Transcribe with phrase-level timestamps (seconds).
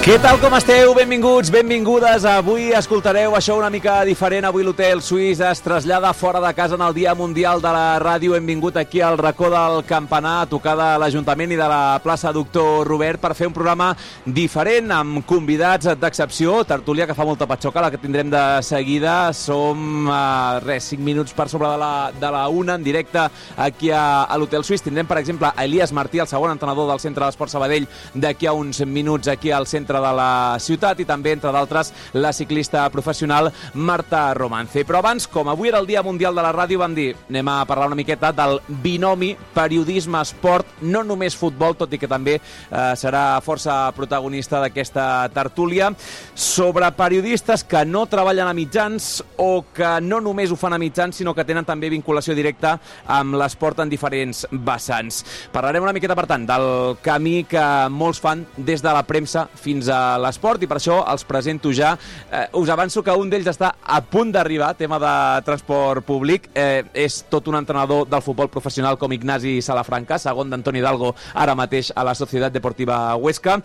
[0.00, 0.94] Què tal com esteu?
[0.96, 2.24] Benvinguts, benvingudes.
[2.24, 4.46] Avui escoltareu això una mica diferent.
[4.48, 8.32] Avui l'Hotel Suís es trasllada fora de casa en el Dia Mundial de la Ràdio.
[8.32, 12.32] Hem vingut aquí al racó del Campanar, a tocar de l'Ajuntament i de la plaça
[12.32, 13.90] Doctor Robert per fer un programa
[14.24, 16.62] diferent, amb convidats d'excepció.
[16.64, 19.34] Tertúlia, que fa molta patxoca, la que tindrem de seguida.
[19.36, 23.26] Som, uh, res, 5 minuts per sobre de la, de la una, en directe
[23.58, 24.80] aquí a, a l'Hotel Suís.
[24.80, 28.80] Tindrem, per exemple, Elias Martí, el segon entrenador del Centre d'Esport Sabadell, d'aquí a uns
[28.88, 34.28] minuts aquí al centre de la ciutat i també, entre d'altres, la ciclista professional Marta
[34.34, 34.84] Romance.
[34.86, 37.64] Però abans, com avui era el Dia Mundial de la Ràdio, vam dir, anem a
[37.66, 43.40] parlar una miqueta del binomi periodisme-esport, no només futbol, tot i que també eh, serà
[43.42, 45.90] força protagonista d'aquesta tertúlia,
[46.34, 51.16] sobre periodistes que no treballen a mitjans o que no només ho fan a mitjans,
[51.16, 52.76] sinó que tenen també vinculació directa
[53.08, 55.24] amb l'esport en diferents vessants.
[55.52, 59.79] Parlarem una miqueta, per tant, del camí que molts fan des de la premsa fins
[59.80, 61.94] fins a l'esport i per això els presento ja.
[62.30, 65.14] Eh, us avanço que un d'ells està a punt d'arribar, tema de
[65.46, 66.50] transport públic.
[66.54, 71.56] Eh, és tot un entrenador del futbol professional com Ignasi Salafranca, segon d'Antoni Hidalgo ara
[71.56, 73.60] mateix a la Societat Deportiva Huesca.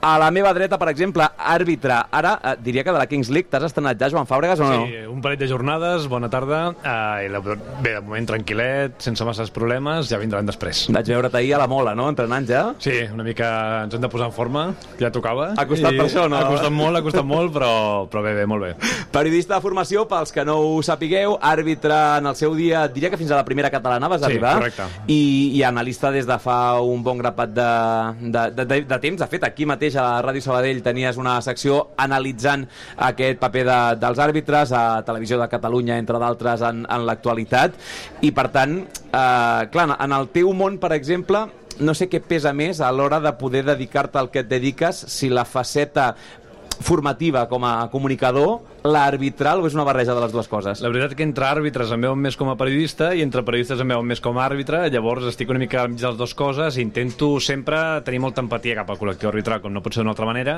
[0.00, 1.92] A la meva dreta, per exemple, àrbitre.
[2.10, 4.86] Ara, eh, diria que de la Kings League t'has estrenat ja, Joan Fàbregas, o no?
[4.88, 6.60] Sí, un parell de jornades, bona tarda.
[6.80, 10.86] Eh, i la, bé, de moment tranquil·let, sense masses problemes, ja vindran després.
[10.94, 12.62] Vaig veure't ahir a la Mola, no?, entrenant ja.
[12.80, 13.50] Sí, una mica
[13.84, 14.62] ens hem de posar en forma,
[15.00, 15.50] ja tocava.
[15.60, 16.38] Ha costat I per això, no?
[16.40, 17.72] Ha costat molt, ha costat molt, però,
[18.08, 18.72] però bé, bé, molt bé.
[19.12, 23.20] Periodista de formació, pels que no ho sapigueu, àrbitre en el seu dia, diria que
[23.20, 24.56] fins a la primera catalana vas sí, arribar.
[24.62, 24.88] correcte.
[25.12, 25.20] I,
[25.60, 27.70] I analista des de fa un bon grapat de,
[28.22, 29.20] de, de, de, de temps.
[29.20, 32.66] De fet, aquí mateix a la Ràdio Sabadell tenies una secció analitzant
[33.10, 37.74] aquest paper de, dels àrbitres a Televisió de Catalunya, entre d'altres, en, en l'actualitat.
[38.22, 38.76] I, per tant,
[39.10, 41.46] eh, clar, en el teu món, per exemple,
[41.80, 45.30] no sé què pesa més a l'hora de poder dedicar-te al que et dediques, si
[45.32, 46.12] la faceta
[46.80, 50.80] formativa com a comunicador, l'arbitral o és una barreja de les dues coses?
[50.80, 53.92] La veritat que entre àrbitres em veuen més com a periodista i entre periodistes em
[53.92, 56.84] veuen més com a àrbitre, llavors estic una mica enmig de les dues coses i
[56.84, 60.28] intento sempre tenir molta empatia cap al col·lectiu arbitral, com no pot ser d'una altra
[60.28, 60.56] manera,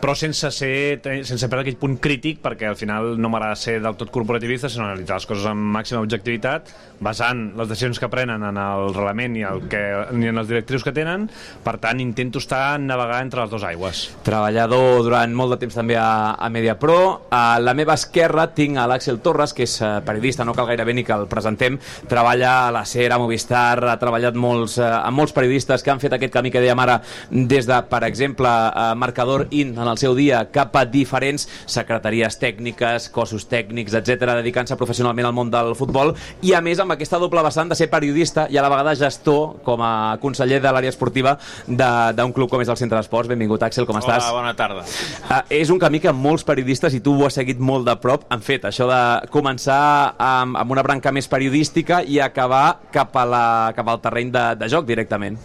[0.00, 3.98] però sense ser sense perdre aquell punt crític, perquè al final no m'agrada ser del
[3.98, 6.70] tot corporativista, sinó analitzar les coses amb màxima objectivitat,
[7.02, 9.82] basant les decisions que prenen en el reglament i, el que,
[10.14, 11.26] i en les directrius que tenen,
[11.66, 14.04] per tant intento estar navegant entre les dues aigües.
[14.26, 16.98] Treballador durant molt de temps també a, a Mediapro,
[17.32, 20.92] a la meva esquerra tinc a l'Àxel Torres, que és eh, periodista, no cal gairebé
[20.92, 21.78] ni que el presentem,
[22.10, 26.02] treballa a la SER, a Movistar, ha treballat molts, eh, amb molts periodistes que han
[26.02, 26.98] fet aquest camí que dèiem ara
[27.30, 32.36] des de, per exemple, eh, Marcador IN en el seu dia cap a diferents secretaries
[32.42, 36.14] tècniques, cossos tècnics, etc dedicant-se professionalment al món del futbol
[36.44, 39.60] i a més amb aquesta doble vessant de ser periodista i a la vegada gestor
[39.64, 41.36] com a conseller de l'àrea esportiva
[41.66, 43.30] d'un club com és el Centre d'Esports.
[43.30, 44.28] Benvingut, Àxel, com estàs?
[44.28, 44.84] Hola, bona tarda.
[45.24, 48.26] Uh, és un camí que molts periodistes, i tu ho has seguit molt de prop,
[48.32, 49.00] han fet, això de
[49.34, 49.78] començar
[50.18, 54.44] amb, amb una branca més periodística i acabar cap, a la, cap al terreny de,
[54.60, 55.38] de joc directament.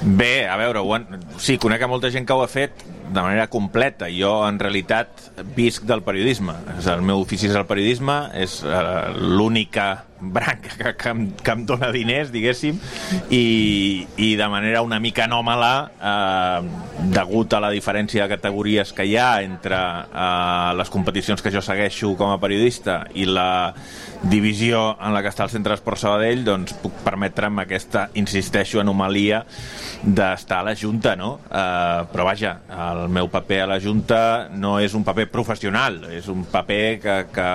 [0.00, 1.06] Bé, a veure, ho han...
[1.38, 4.08] sí, conec a molta gent que ho ha fet de manera completa.
[4.12, 6.54] Jo, en realitat, visc del periodisme.
[6.80, 9.90] El meu ofici és el periodisme, és uh, l'única
[10.20, 12.78] branca que, que, em, que em dona diners, diguéssim,
[13.32, 19.06] i, i de manera una mica anòmala, eh, degut a la diferència de categories que
[19.08, 23.72] hi ha entre eh, les competicions que jo segueixo com a periodista i la
[24.20, 29.44] divisió en la que està el Centre d'Esport Sabadell, doncs puc permetre'm aquesta, insisteixo, anomalia
[30.04, 31.38] d'estar a la Junta, no?
[31.48, 36.28] Eh, però vaja, el meu paper a la Junta no és un paper professional, és
[36.28, 37.50] un paper que, que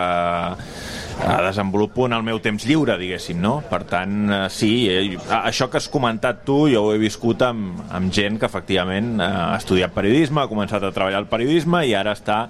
[1.45, 3.59] desenvolupo en el meu temps lliure, diguéssim, no?
[3.69, 7.85] Per tant, eh, sí, eh, això que has comentat tu, jo ho he viscut amb,
[7.93, 11.95] amb gent que efectivament eh, ha estudiat periodisme, ha començat a treballar el periodisme i
[11.95, 12.45] ara està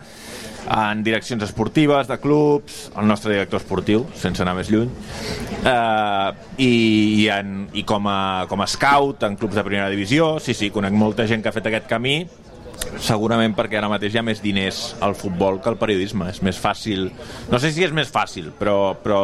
[0.66, 4.90] en direccions esportives, de clubs, el nostre director esportiu, sense anar més lluny,
[5.62, 6.72] eh, i,
[7.22, 10.72] i, en, i com, a, com a scout en clubs de primera divisió, sí, sí,
[10.74, 12.24] conec molta gent que ha fet aquest camí
[13.02, 16.30] segurament perquè ara mateix hi ha més diners al futbol que al periodisme.
[16.32, 17.10] És més fàcil,
[17.52, 19.22] no sé si és més fàcil, però, però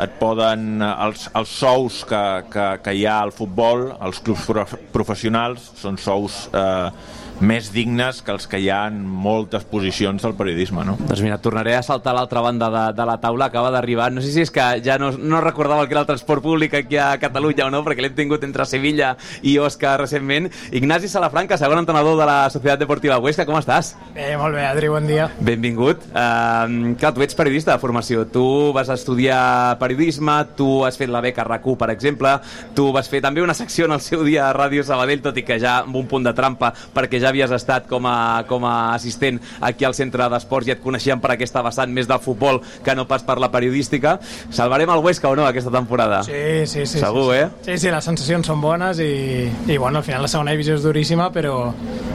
[0.00, 4.46] et poden, els, els sous que, que, que hi ha al futbol, als clubs
[4.94, 10.34] professionals, són sous eh, més dignes que els que hi ha en moltes posicions del
[10.38, 10.96] periodisme, no?
[11.00, 14.22] Doncs mira, tornaré a saltar a l'altra banda de, de la taula, acaba d'arribar, no
[14.24, 16.98] sé si és que ja no, no recordava el que era el transport públic aquí
[17.00, 20.50] a Catalunya o no, perquè l'hem tingut entre Sevilla i Òscar recentment.
[20.76, 23.94] Ignasi Salafranca, segon entrenador de la Societat Deportiva Huesca, com estàs?
[24.14, 25.30] Eh, molt bé, Adri, bon dia.
[25.40, 26.04] Benvingut.
[26.12, 28.44] Uh, clar, tu ets periodista de formació, tu
[28.76, 32.36] vas estudiar periodisme, tu has fet la beca RAC1, per exemple,
[32.76, 35.46] tu vas fer també una secció en el seu dia a Ràdio Sabadell, tot i
[35.46, 38.94] que ja amb un punt de trampa, perquè ja havies estat com a, com a
[38.94, 42.94] assistent aquí al centre d'esports i et coneixíem per aquesta vessant més del futbol que
[42.98, 44.18] no pas per la periodística.
[44.50, 46.22] Salvarem el Huesca o no aquesta temporada?
[46.26, 47.00] Sí, sí, sí.
[47.00, 47.44] Segur, sí, sí.
[47.44, 47.48] eh?
[47.66, 49.12] Sí, sí, les sensacions són bones i,
[49.70, 51.70] i bueno, al final la segona divisió és duríssima, però,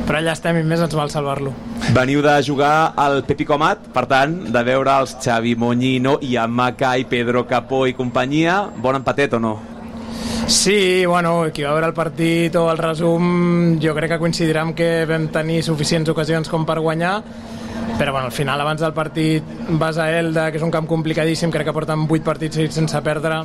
[0.06, 1.54] però allà estem i més ens val salvar-lo.
[1.96, 7.08] Veniu de jugar al Pepi Comat, per tant, de veure els Xavi Moñino, Yamaka i
[7.10, 8.64] Pedro Capó i companyia.
[8.82, 9.56] Bon empatet o no?
[10.48, 13.80] Sí, bueno, qui va veure el partit o el resum.
[13.82, 17.20] Jo crec que coincidirà amb que vam tenir suficients ocasions com per guanyar
[17.98, 19.44] però bueno, al final abans del partit
[19.80, 23.44] vas a Elda, que és un camp complicadíssim crec que porten 8 partits sense perdre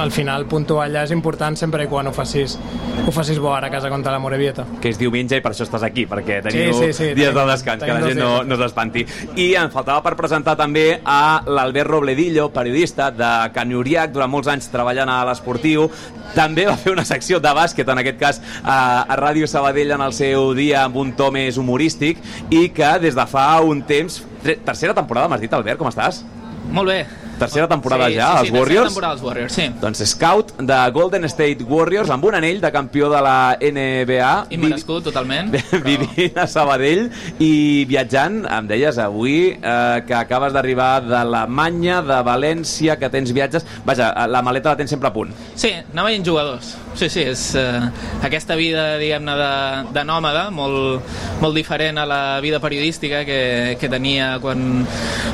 [0.00, 2.56] al final puntuar allà és important sempre i quan ho facis,
[3.04, 4.64] ho facis bo ara a casa contra la Morevieta.
[4.82, 7.40] Que és diumenge i per això estàs aquí, perquè teniu sí, sí, sí, dies tenim,
[7.40, 9.04] de descans, que la gent no, no s'espanti.
[9.36, 14.50] I em faltava per presentar també a l'Albert Robledillo, periodista de Can Uriac, durant molts
[14.52, 15.88] anys treballant a l'esportiu,
[16.34, 20.04] també va fer una secció de bàsquet, en aquest cas a, a Ràdio Sabadell en
[20.04, 22.20] el seu dia amb un to més humorístic
[22.50, 26.22] i que des de fa un temps, tercera temporada m'has dit Albert, com estàs?
[26.68, 27.00] Molt bé,
[27.38, 28.88] tercera temporada sí, ja, sí, els sí, Warriors.
[28.88, 29.68] temporada als Warriors, sí.
[29.80, 34.32] Doncs scout de Golden State Warriors amb un anell de campió de la NBA.
[34.56, 35.52] Immerescut, totalment.
[35.54, 35.82] Però...
[35.88, 37.06] Vivint a Sabadell
[37.44, 43.66] i viatjant, em deies avui eh, que acabes d'arribar d'Alemanya, de València, que tens viatges...
[43.86, 45.32] Vaja, la maleta la tens sempre a punt.
[45.54, 46.74] Sí, anar veient jugadors.
[46.98, 47.78] Sí, sí, és eh,
[48.26, 49.52] aquesta vida, diguem-ne, de,
[49.94, 51.06] de nòmada, molt,
[51.38, 53.40] molt diferent a la vida periodística que,
[53.78, 54.82] que tenia quan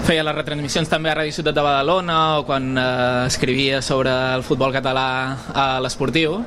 [0.05, 4.43] feia les retransmissions també a Ràdio Ciutat de Badalona o quan eh, escrivia sobre el
[4.43, 5.07] futbol català
[5.53, 6.41] a l'esportiu.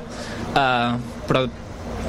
[0.54, 0.92] Eh,
[1.28, 1.46] però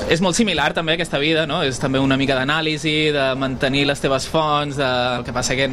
[0.08, 1.60] és molt similar també aquesta vida, no?
[1.66, 4.88] És també una mica d'anàlisi, de mantenir les teves fonts, de...
[5.20, 5.68] el que passa que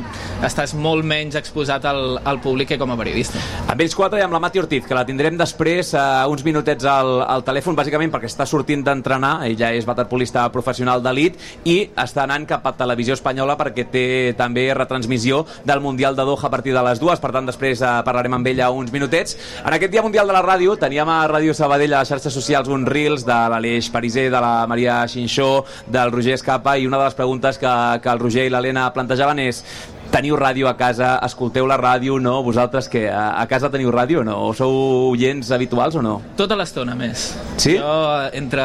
[0.46, 3.40] estàs molt menys exposat al, al públic que com a periodista.
[3.70, 6.02] Amb ells quatre i amb la Mati Ortiz, que la tindrem després eh,
[6.32, 11.38] uns minutets al, al telèfon, bàsicament perquè està sortint d'entrenar, ella és waterpolista professional d'elit
[11.68, 14.06] i està anant cap a Televisió Espanyola perquè té
[14.38, 17.94] també retransmissió del Mundial de Doha a partir de les dues, per tant després eh,
[18.06, 19.38] parlarem amb ella uns minutets.
[19.64, 22.68] En aquest dia Mundial de la Ràdio teníem a Ràdio Sabadell a les xarxes socials
[22.72, 27.04] uns reels de l'Aleix París de la Maria Xinxó, del Roger Escapa, i una de
[27.04, 29.62] les preguntes que, que el Roger i l'Helena plantejaven és
[30.12, 32.38] teniu ràdio a casa, escolteu la ràdio, no?
[32.46, 34.36] Vosaltres que a, a casa teniu ràdio, no?
[34.48, 36.16] O sou oients habituals o no?
[36.38, 37.28] Tota l'estona més.
[37.60, 37.76] Sí?
[37.80, 38.64] Jo, entre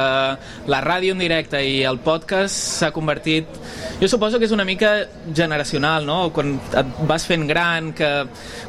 [0.72, 3.48] la ràdio en directe i el podcast s'ha convertit...
[4.02, 6.32] Jo suposo que és una mica generacional, no?
[6.34, 8.10] Quan et vas fent gran, que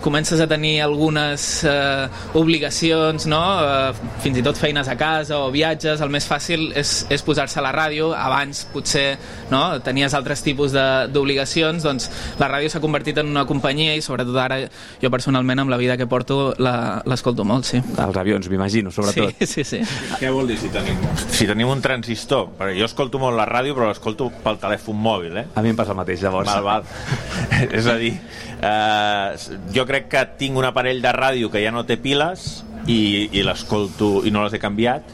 [0.04, 3.40] comences a tenir algunes eh, obligacions, no?
[3.64, 7.60] Eh, fins i tot feines a casa o viatges, el més fàcil és, és posar-se
[7.60, 8.12] a la ràdio.
[8.12, 9.16] Abans potser
[9.50, 9.62] no?
[9.84, 12.10] tenies altres tipus d'obligacions, doncs
[12.40, 14.58] la ràdio s'ha convertit en una companyia i sobretot ara
[15.02, 17.80] jo personalment amb la vida que porto l'escolto molt, sí.
[17.80, 19.34] Els avions, m'imagino, sobretot.
[19.40, 19.80] Sí, sí, sí.
[20.20, 22.50] Què vol dir si tenim, si tenim un transistor?
[22.58, 25.46] Perquè jo escolto molt la ràdio, però l'escolto pel telèfon mòbil, eh?
[25.54, 26.52] A mi em passa el mateix, llavors.
[26.52, 27.68] Val, val.
[27.70, 28.14] És a dir,
[28.62, 33.28] eh, jo crec que tinc un aparell de ràdio que ja no té piles i,
[33.32, 35.06] i l'escolto, i no les he canviat,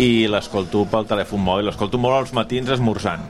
[0.00, 1.68] i l'escolto pel telèfon mòbil.
[1.70, 3.24] L'escolto molt als matins esmorzant.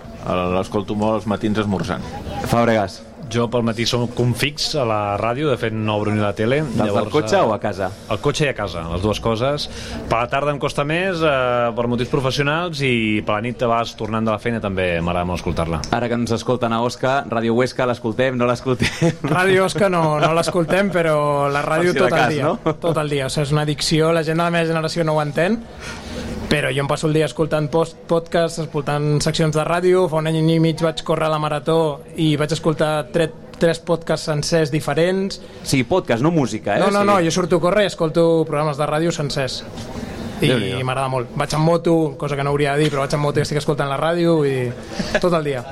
[0.56, 2.04] L'escolto molt als matins esmorzant.
[2.50, 3.00] Fàbregas.
[3.30, 6.32] Jo pel matí som com fix a la ràdio, de fet no obro ni la
[6.34, 6.60] tele.
[6.64, 7.90] Des del cotxe eh, o a casa?
[8.10, 9.68] Al cotxe i a casa, les dues coses.
[10.10, 13.70] Per la tarda em costa més, eh, per motius professionals, i per la nit, a
[13.70, 15.80] vegades, tornant de la feina, també m'agrada molt escoltar-la.
[15.94, 19.14] Ara que ens escolten a Òscar, Ràdio Huesca, l'escoltem, no l'escoltem?
[19.36, 22.50] Ràdio Osca no, no l'escoltem, però la ràdio si tot cas, el dia.
[22.50, 22.74] no?
[22.82, 23.28] Tot el dia.
[23.28, 25.60] O sigui, és una addicció, la gent de la meva generació no ho entén,
[26.50, 30.26] però jo em passo el dia escoltant post podcasts, escoltant seccions de ràdio, fa un
[30.26, 33.30] any i mig vaig córrer a la Marató i vaig escoltar tres,
[33.60, 35.38] tres podcasts sencers diferents.
[35.62, 36.80] Sí, podcast, no música, eh?
[36.82, 37.06] No, no, sí.
[37.06, 39.62] no, jo surto a córrer i escolto programes de ràdio sencers.
[40.46, 41.32] I m'agrada molt.
[41.36, 43.60] Vaig en moto, cosa que no hauria de dir, però vaig en moto i estic
[43.60, 44.70] escoltant la ràdio i
[45.20, 45.64] tot el dia.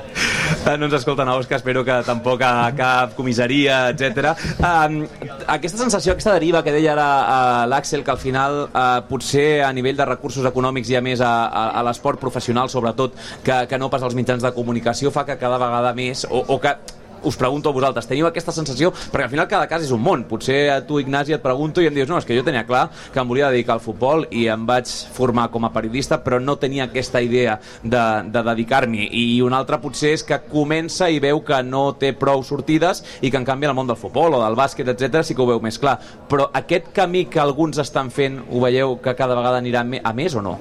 [0.65, 4.33] Eh, no ens escolta nous, que espero que tampoc a cap comissaria, etc.
[4.57, 5.01] Um,
[5.47, 9.71] aquesta sensació, aquesta deriva que deia ara uh, l'Àxel, que al final uh, potser a
[9.75, 13.81] nivell de recursos econòmics hi ha més a, a, a l'esport professional, sobretot, que, que
[13.81, 16.75] no pas als mitjans de comunicació, fa que cada vegada més, o, o que
[17.23, 18.91] us pregunto a vosaltres, teniu aquesta sensació?
[18.91, 20.25] Perquè al final cada cas és un món.
[20.29, 22.87] Potser a tu, Ignasi, et pregunto i em dius no, és que jo tenia clar
[23.13, 26.57] que em volia dedicar al futbol i em vaig formar com a periodista, però no
[26.61, 29.09] tenia aquesta idea de, de dedicar-m'hi.
[29.09, 33.31] I un altre potser és que comença i veu que no té prou sortides i
[33.31, 35.61] que en canvi el món del futbol o del bàsquet, etc sí que ho veu
[35.63, 35.97] més clar.
[36.29, 40.35] Però aquest camí que alguns estan fent, ho veieu que cada vegada anirà a més
[40.35, 40.59] o no?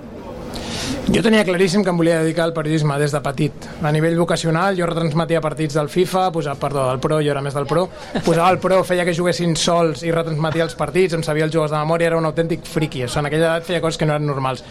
[1.08, 3.64] Jo tenia claríssim que em volia dedicar al periodisme des de petit.
[3.82, 7.56] A nivell vocacional, jo retransmetia partits del FIFA, posava, perdó, del Pro, jo era més
[7.56, 7.86] del Pro,
[8.26, 11.72] posava el Pro, feia que juguessin sols i retransmetia els partits, em sabia els jugadors
[11.72, 13.06] de memòria, era un autèntic friqui.
[13.06, 14.62] O en aquella edat feia coses que no eren normals.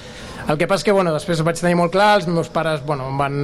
[0.47, 3.17] El que passa que, bueno, després vaig tenir molt clar, els meus pares, bueno, em
[3.17, 3.39] van,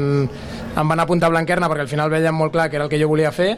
[0.78, 3.02] em van apuntar a Blanquerna perquè al final veien molt clar que era el que
[3.02, 3.58] jo volia fer,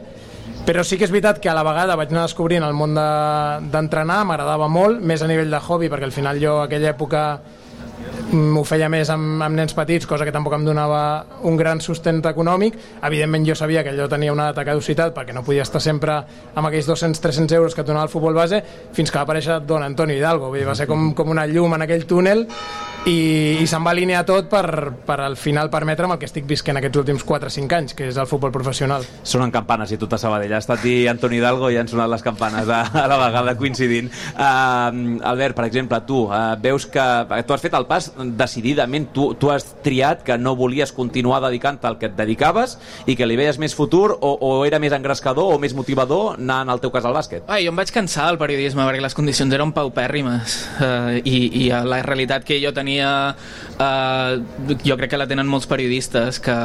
[0.65, 4.23] però sí que és veritat que a la vegada vaig anar descobrint el món d'entrenar,
[4.23, 7.25] de, m'agradava molt, més a nivell de hobby, perquè al final jo aquella època
[8.35, 10.99] m'ho feia més amb, amb nens petits, cosa que tampoc em donava
[11.47, 12.77] un gran sustent econòmic.
[13.05, 16.17] Evidentment jo sabia que allò tenia una data caducitat perquè no podia estar sempre
[16.55, 18.61] amb aquells 200-300 euros que et donava el futbol base
[18.93, 20.49] fins que va aparèixer Don Antonio Hidalgo.
[20.49, 22.45] Vull dir, va ser com, com una llum en aquell túnel
[23.05, 24.65] i, i se'n va alinear tot per,
[25.05, 28.09] per al final permetre'm el que estic visquent aquests últims 4 o 5 anys, que
[28.09, 29.05] és el futbol professional.
[29.21, 30.55] Sonen campanes i tot a Sabadell.
[30.57, 34.09] Ha estat i Antoni Hidalgo i han sonat les campanes a, a la vegada coincidint.
[34.33, 37.05] Uh, Albert, per exemple, tu uh, veus que
[37.45, 37.94] tu has fet el pas
[38.37, 42.77] decididament, tu, tu has triat que no volies continuar dedicant-te al que et dedicaves
[43.09, 46.61] i que li veies més futur o, o era més engrescador o més motivador anar
[46.65, 47.45] en el teu cas al bàsquet?
[47.47, 51.69] Ah, jo em vaig cansar del periodisme perquè les condicions eren paupèrrimes uh, i, i
[51.69, 53.09] la realitat que jo tenia
[53.79, 54.33] eh,
[54.85, 56.57] jo crec que la tenen molts periodistes que,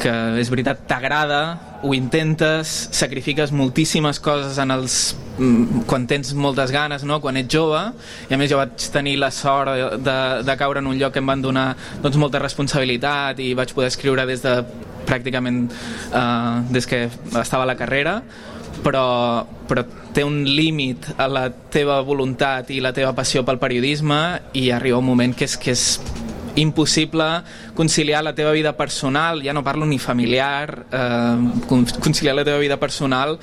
[0.00, 1.42] que és veritat, t'agrada
[1.82, 7.20] ho intentes, sacrifiques moltíssimes coses en els, mm, quan tens moltes ganes, no?
[7.20, 7.80] quan ets jove,
[8.28, 11.22] i a més jo vaig tenir la sort de, de caure en un lloc que
[11.22, 11.72] em van donar
[12.02, 14.56] doncs, molta responsabilitat i vaig poder escriure des de
[15.06, 17.08] pràcticament eh, des que
[17.40, 18.20] estava a la carrera,
[18.82, 19.84] però, però
[20.14, 24.18] té un límit a la teva voluntat i la teva passió pel periodisme
[24.58, 25.86] i arriba un moment que és, que és
[26.56, 27.42] impossible
[27.74, 31.36] conciliar la teva vida personal, ja no parlo ni familiar, eh,
[31.68, 33.38] conciliar la teva vida personal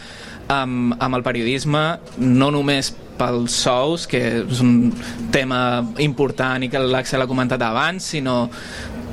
[0.49, 1.83] amb, amb el periodisme,
[2.17, 4.93] no només pels sous, que és un
[5.33, 8.45] tema important i que l'Axel ha comentat abans, sinó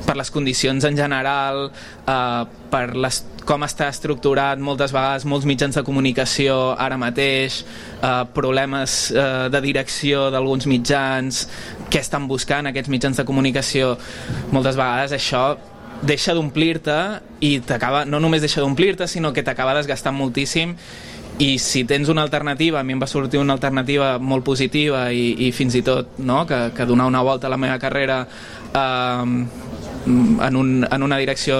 [0.07, 1.67] per les condicions en general,
[2.07, 7.59] eh, per les, com està estructurat moltes vegades molts mitjans de comunicació ara mateix,
[7.99, 11.43] eh, problemes eh, de direcció d'alguns mitjans,
[11.91, 13.95] què estan buscant aquests mitjans de comunicació,
[14.51, 15.43] moltes vegades això
[16.01, 16.97] deixa d'omplir-te
[17.41, 20.75] i t'acaba, no només deixa d'omplir-te, sinó que t'acaba desgastant moltíssim.
[21.37, 25.35] I si tens una alternativa, a mi em va sortir una alternativa molt positiva i,
[25.47, 28.23] i fins i tot no, que, que donar una volta a la meva carrera
[28.73, 29.45] eh,
[30.07, 31.57] en, un, en una direcció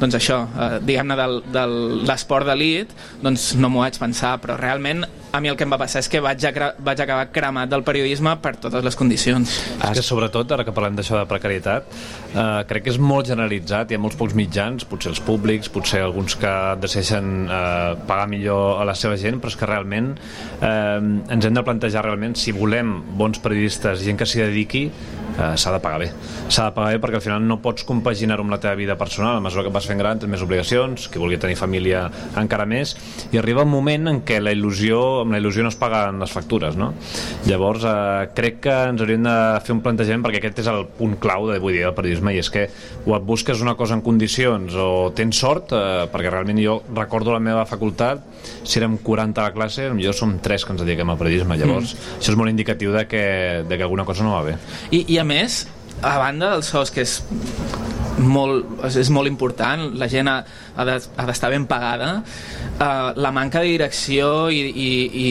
[0.00, 1.64] doncs això, eh, diguem-ne de, de
[2.08, 5.78] l'esport d'elit doncs no m'ho vaig pensar, però realment a mi el que em va
[5.78, 6.42] passar és que vaig,
[6.82, 9.52] vaig acabar cremat del periodisme per totes les condicions.
[9.78, 11.86] És que sobretot, ara que parlem d'això de precarietat,
[12.34, 16.02] eh, crec que és molt generalitzat, hi ha molts pocs mitjans, potser els públics, potser
[16.02, 20.98] alguns que decideixen eh, pagar millor a la seva gent, però és que realment eh,
[20.98, 25.72] ens hem de plantejar realment si volem bons periodistes, gent que s'hi dediqui, eh, s'ha
[25.72, 26.10] de pagar bé.
[26.48, 29.38] S'ha de pagar bé perquè al final no pots compaginar-ho amb la teva vida personal,
[29.38, 32.08] a mesura que vas fent gran tens més obligacions, qui vulgui tenir família
[32.40, 32.96] encara més,
[33.30, 36.32] i arriba un moment en què la il·lusió amb la il·lusió no es paguen les
[36.32, 36.92] factures, no?
[37.48, 39.36] Llavors, eh, crec que ens hauríem de
[39.66, 42.40] fer un plantejament perquè aquest és el punt clau de, vull dir, del periodisme i
[42.42, 42.66] és que
[43.06, 47.34] o et busques una cosa en condicions o tens sort, eh, perquè realment jo recordo
[47.34, 48.22] la meva facultat,
[48.64, 51.94] si érem 40 a la classe, jo som 3 que ens dediquem al periodisme, llavors
[51.94, 52.16] mm.
[52.20, 53.26] això és molt indicatiu de que,
[53.68, 54.56] de que alguna cosa no va bé.
[54.90, 55.64] I, i a més,
[56.02, 57.20] a banda dels sous que és
[58.20, 60.40] molt, és molt important, la gent ha,
[60.76, 60.84] ha
[61.28, 64.90] d'estar ben pagada, uh, la manca de direcció i, i,
[65.22, 65.26] i,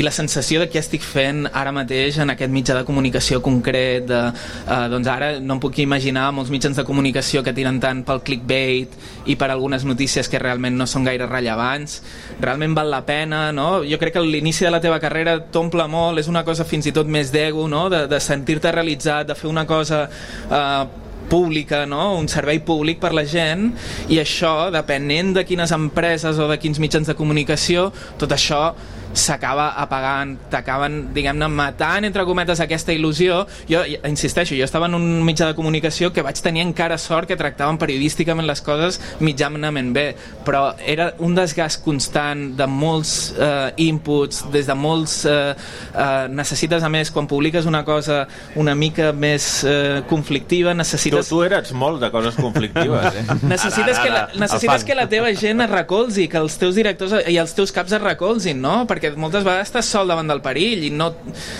[0.00, 4.06] i la sensació de què estic fent ara mateix en aquest mitjà de comunicació concret,
[4.08, 8.04] de, uh, doncs ara no em puc imaginar molts mitjans de comunicació que tiren tant
[8.06, 8.94] pel clickbait
[9.26, 12.00] i per algunes notícies que realment no són gaire rellevants,
[12.40, 13.82] realment val la pena, no?
[13.86, 16.94] Jo crec que l'inici de la teva carrera t'omple molt, és una cosa fins i
[16.94, 17.88] tot més d'ego, no?
[17.90, 20.84] de, de sentir-te realitzat, de fer una cosa eh,
[21.30, 22.16] pública, no?
[22.18, 23.68] un servei públic per la gent
[24.10, 28.72] i això, depenent de quines empreses o de quins mitjans de comunicació, tot això
[29.14, 33.44] s'acaba apagant, t'acaben, diguem-ne, matant, entre cometes, aquesta il·lusió.
[33.70, 37.38] Jo, insisteixo, jo estava en un mitjà de comunicació que vaig tenir encara sort que
[37.38, 40.06] tractaven periodísticament les coses mitjanament bé,
[40.46, 45.24] però era un desgast constant de molts eh, inputs, des de molts...
[45.28, 45.54] Eh,
[45.94, 48.24] eh, necessites, a més, quan publiques una cosa
[48.60, 51.28] una mica més eh, conflictiva, necessites...
[51.28, 53.24] Tu, tu eres molt de coses conflictives, eh?
[53.54, 56.78] necessites, ara, que, la, ara, necessites que la teva gent es recolzi, que els teus
[56.78, 58.84] directors i els teus caps es recolzin, no?
[58.90, 61.10] Perquè moltes vegades estàs sol davant del perill i no,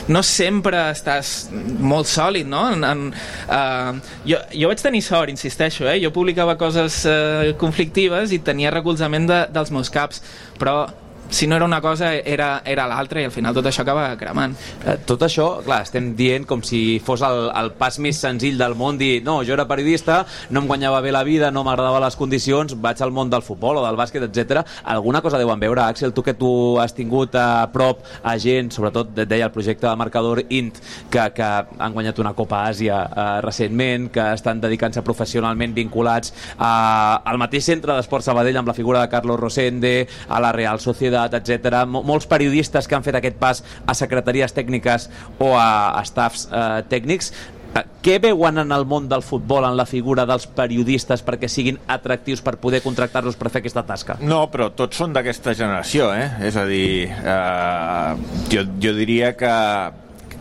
[0.08, 2.66] no sempre estàs molt sòlid, no?
[2.74, 3.04] En, en,
[3.48, 5.98] uh, jo, jo vaig tenir sort, insisteixo, eh?
[6.02, 10.22] Jo publicava coses uh, conflictives i tenia recolzament de, dels meus caps,
[10.60, 10.84] però
[11.30, 14.56] si no era una cosa era, era l'altra i al final tot això acaba cremant.
[14.84, 18.74] Eh, tot això, clar, estem dient com si fos el, el pas més senzill del
[18.78, 22.18] món dir, no, jo era periodista, no em guanyava bé la vida, no m'agradava les
[22.18, 24.64] condicions, vaig al món del futbol o del bàsquet, etc.
[24.90, 26.50] Alguna cosa deuen veure, Axel, tu que tu
[26.82, 31.50] has tingut a prop a gent, sobretot deia el projecte de marcador INT, que, que
[31.78, 37.70] han guanyat una Copa Àsia eh, recentment, que estan dedicant-se professionalment vinculats a, al mateix
[37.70, 39.94] centre d'esport Sabadell amb la figura de Carlos Rosende,
[40.28, 41.84] a la Real Sociedad Ciutat, etc.
[41.86, 45.08] Molts periodistes que han fet aquest pas a secretaries tècniques
[45.38, 47.32] o a, a staffs eh, tècnics
[47.74, 51.78] eh, què veuen en el món del futbol en la figura dels periodistes perquè siguin
[51.88, 54.18] atractius per poder contractar-los per fer aquesta tasca?
[54.20, 56.30] No, però tots són d'aquesta generació, eh?
[56.48, 58.14] És a dir, eh,
[58.52, 59.54] jo, jo diria que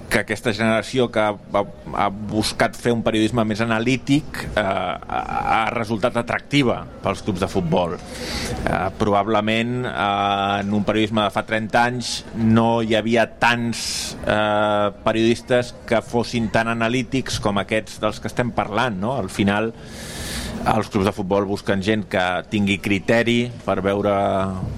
[0.10, 1.64] que aquesta generació que ha,
[2.02, 7.96] ha buscat fer un periodisme més analític eh, ha resultat atractiva pels clubs de futbol.
[7.96, 13.84] Eh, probablement eh, en un periodisme de fa 30 anys no hi havia tants
[14.26, 18.98] eh, periodistes que fossin tan analítics com aquests dels que estem parlant.
[19.00, 19.16] No?
[19.22, 19.72] Al final
[20.60, 24.14] els clubs de futbol busquen gent que tingui criteri per veure,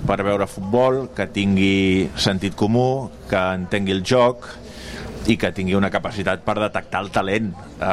[0.07, 4.45] per veure futbol, que tingui sentit comú, que entengui el joc,
[5.30, 7.51] i que tingui una capacitat per detectar el talent.
[7.78, 7.86] Uh,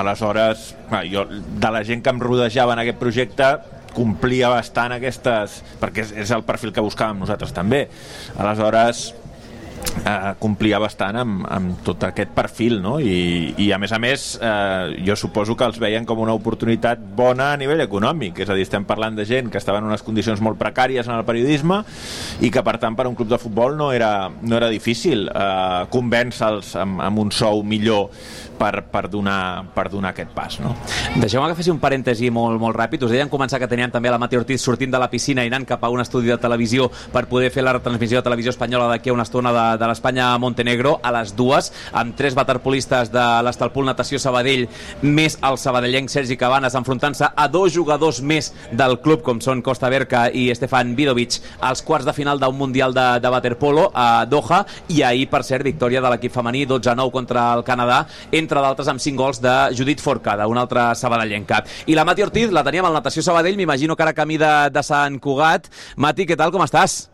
[0.00, 0.72] aleshores,
[1.10, 3.50] jo, de la gent que em rodejava en aquest projecte,
[3.94, 5.60] complia bastant aquestes...
[5.80, 7.86] perquè és, és el perfil que buscàvem nosaltres també.
[8.36, 9.12] Aleshores,
[10.04, 12.96] eh, complia bastant amb, amb tot aquest perfil no?
[13.00, 17.02] I, i a més a més eh, jo suposo que els veien com una oportunitat
[17.16, 20.04] bona a nivell econòmic és a dir, estem parlant de gent que estava en unes
[20.06, 21.82] condicions molt precàries en el periodisme
[22.44, 25.84] i que per tant per un club de futbol no era, no era difícil eh,
[25.92, 28.10] convèncer-los amb, amb un sou millor
[28.58, 30.58] per, per, donar, per donar aquest pas.
[30.62, 30.74] No?
[31.20, 33.04] Deixeu-me que faci un parèntesi molt, molt ràpid.
[33.06, 35.66] Us deien començar que teníem també la Mati Ortiz sortint de la piscina i anant
[35.68, 39.10] cap a un estudi de televisió per poder fer la retransmissió de televisió espanyola d'aquí
[39.10, 44.20] a una estona de, de l'Espanya-Montenegro a les dues, amb tres waterpolistes de l'Estalpul Natació
[44.22, 44.66] Sabadell,
[45.02, 49.90] més el sabadellenc Sergi Cabanes, enfrontant-se a dos jugadors més del club, com són Costa
[49.92, 54.64] Berca i Stefan Vidovic, als quarts de final d'un Mundial de, de Waterpolo a Doha,
[54.88, 59.02] i ahir, per cert, victòria de l'equip femení, 12-9 contra el Canadà, entre d'altres amb
[59.02, 61.62] 5 gols de Judit Forcada, una altra sabadellenca.
[61.86, 64.82] I la Mati Ortiz la teníem al Natació Sabadell, m'imagino que ara camí de, de
[64.82, 65.70] Sant Cugat.
[65.96, 67.04] Mati, què tal, com estàs?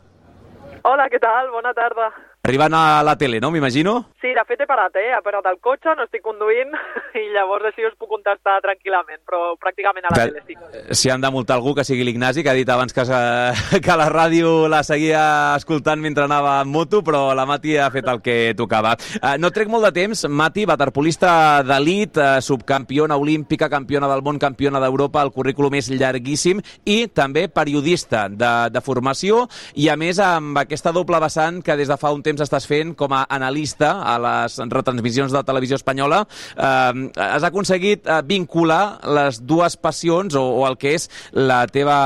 [0.89, 1.51] Hola, què tal?
[1.53, 2.11] Bona tarda.
[2.43, 3.51] Arribant a la tele, no?
[3.53, 4.15] M'imagino?
[4.23, 5.11] Sí, de fet he parat, eh?
[5.13, 6.73] He parat el cotxe, no estic conduint
[7.21, 10.57] i llavors així us puc contestar tranquil·lament, però pràcticament a la Però, tele sí.
[10.57, 13.05] Eh, si han de multar algú que sigui l'Ignasi, que ha dit abans que,
[13.85, 15.25] que la ràdio la seguia
[15.59, 18.95] escoltant mentre anava en moto, però la Mati ha fet el que tocava.
[19.21, 21.35] Uh, no trec molt de temps, Mati, waterpolista
[21.69, 27.51] d'elit, uh, subcampiona olímpica, campiona del món, campiona d'Europa, el currículum és llarguíssim, i també
[27.53, 29.45] periodista de, de formació,
[29.77, 32.67] i a més amb aquesta doble vessant que des de fa un temps temps estàs
[32.71, 36.23] fent com a analista a les retransmissions de televisió espanyola,
[36.55, 41.99] eh, has aconseguit eh, vincular les dues passions o, o el que és la teva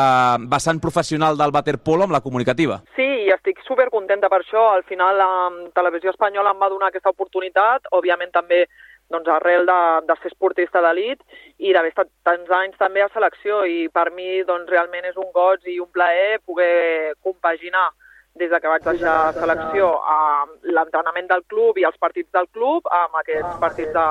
[0.51, 2.81] vessant professional del waterpolo amb la comunicativa.
[2.97, 4.65] Sí, i estic supercontenta per això.
[4.75, 5.31] Al final, la
[5.77, 8.65] televisió espanyola em va donar aquesta oportunitat, òbviament també
[9.13, 11.21] doncs, arrel de, de ser esportista d'elit
[11.61, 15.29] i d'haver estat tants anys també a selecció i per mi doncs, realment és un
[15.35, 17.91] goig i un plaer poder compaginar
[18.41, 20.19] des de que vaig deixar selecció a
[20.77, 24.07] l'entrenament del club i els partits del club amb aquests partits de,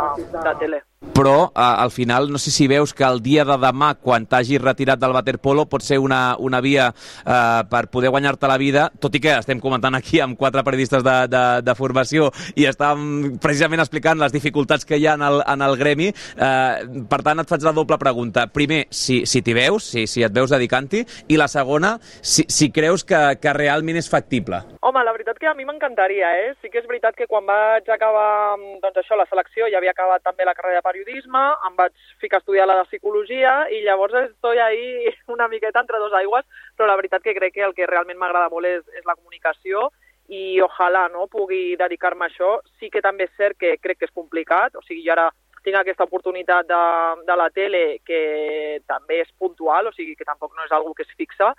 [0.45, 0.79] de tele
[1.13, 4.61] però eh, al final no sé si veus que el dia de demà, quan t'hagis
[4.61, 9.15] retirat del waterpolo, pot ser una, una via eh, per poder guanyar-te la vida, tot
[9.15, 13.83] i que estem comentant aquí amb quatre periodistes de, de, de formació i estàvem precisament
[13.83, 16.09] explicant les dificultats que hi ha en el, en el gremi.
[16.09, 18.47] Eh, per tant, et faig la doble pregunta.
[18.53, 22.71] Primer, si, si t'hi veus, si, si et veus dedicant-hi, i la segona, si, si
[22.73, 24.63] creus que, que realment és factible.
[24.83, 26.53] Home, la veritat que a mi m'encantaria, eh?
[26.61, 30.23] Sí que és veritat que quan vaig acabar, doncs això, la selecció, ja havia acabat
[30.25, 34.13] també la carrera de periodisme, em vaig ficar a estudiar la de psicologia i llavors
[34.21, 36.45] estoy ahí una miqueta entre dos aigües,
[36.77, 39.89] però la veritat que crec que el que realment m'agrada molt és, és la comunicació
[40.29, 42.59] i ojalà no, pugui dedicar-me a això.
[42.79, 45.31] Sí que també és cert que crec que és complicat, o sigui, jo ara
[45.63, 46.79] tinc aquesta oportunitat de,
[47.27, 51.05] de la tele que també és puntual, o sigui que tampoc no és algo que
[51.07, 51.53] es fixa,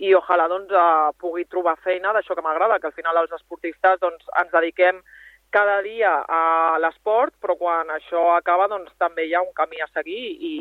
[0.00, 4.00] i ojalà doncs, eh, pugui trobar feina d'això que m'agrada, que al final els esportistes
[4.00, 5.02] doncs, ens dediquem
[5.50, 9.88] cada dia a l'esport, però quan això acaba doncs, també hi ha un camí a
[9.90, 10.52] seguir i,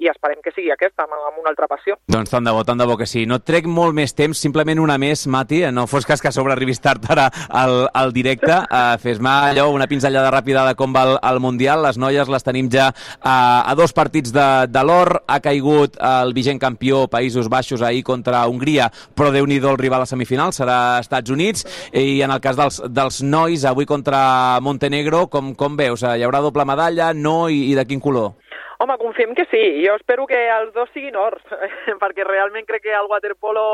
[0.00, 1.98] i esperem que sigui aquesta, amb, amb una altra passió.
[2.08, 3.26] Doncs tant de bo, tant de bo que sí.
[3.28, 6.56] No trec molt més temps, simplement una més, Mati, no fos cas que a sobre
[6.56, 8.56] arribis tard ara al, al directe.
[8.64, 11.84] Uh, Fes-me allò, una pinzellada ràpida de com va el, el Mundial.
[11.84, 15.12] Les noies les tenim ja uh, a dos partits de, de l'or.
[15.28, 20.06] Ha caigut el vigent campió Països Baixos ahir contra Hongria, però déu nhi el rival
[20.06, 21.66] a semifinal serà Estats Units.
[21.92, 26.04] I en el cas dels, dels nois, avui contra Montenegro, com, com veus?
[26.04, 28.34] Hi haurà doble medalla, no, i, i de quin color?
[28.78, 29.62] Home, confiem que sí.
[29.82, 31.42] Jo espero que els dos siguin ors,
[32.02, 33.64] perquè realment crec que el waterpolo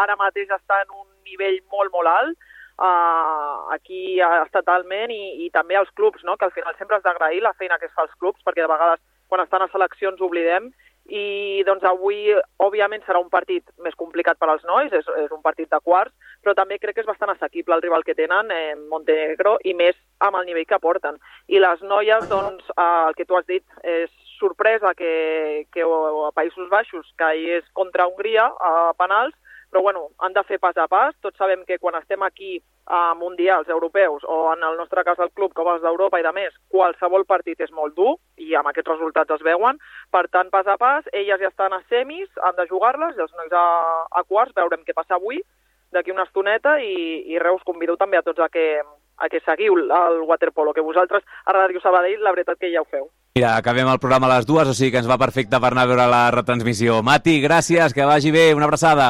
[0.00, 5.76] ara mateix està en un nivell molt, molt alt, uh, aquí estatalment i, i també
[5.76, 6.36] als clubs, no?
[6.36, 8.72] que al final sempre has d'agrair la feina que es fa als clubs, perquè de
[8.72, 10.70] vegades quan estan a seleccions oblidem,
[11.04, 12.32] i doncs avui,
[12.64, 16.14] òbviament, serà un partit més complicat per als nois, és, és un partit de quarts,
[16.42, 19.96] però també crec que és bastant assequible el rival que tenen, eh, Montenegro, i més
[20.24, 21.20] amb el nivell que porten.
[21.48, 26.30] I les noies, doncs, eh, el que tu has dit, és sorpresa que, que a
[26.36, 29.36] Països Baixos caigués contra Hongria a penals,
[29.70, 31.14] però bueno, han de fer pas a pas.
[31.20, 35.30] Tots sabem que quan estem aquí a mundials europeus o en el nostre cas al
[35.32, 38.92] club com els d'Europa i de més, qualsevol partit és molt dur i amb aquests
[38.92, 39.80] resultats es veuen.
[40.12, 43.32] Per tant, pas a pas, elles ja estan a semis, han de jugar-les, i els
[43.38, 43.64] nois a,
[44.10, 45.40] a quarts, veurem què passa avui,
[45.94, 48.82] d'aquí una estoneta, i, i res, us convido també a tots a que,
[49.16, 52.88] a que seguiu el waterpolo, que vosaltres a Ràdio Sabadell la veritat que ja ho
[52.90, 53.08] feu.
[53.34, 55.88] Mira, acabem el programa a les dues, o sigui que ens va perfecte per anar
[55.88, 57.00] a veure la retransmissió.
[57.02, 59.08] Mati, gràcies, que vagi bé, una abraçada.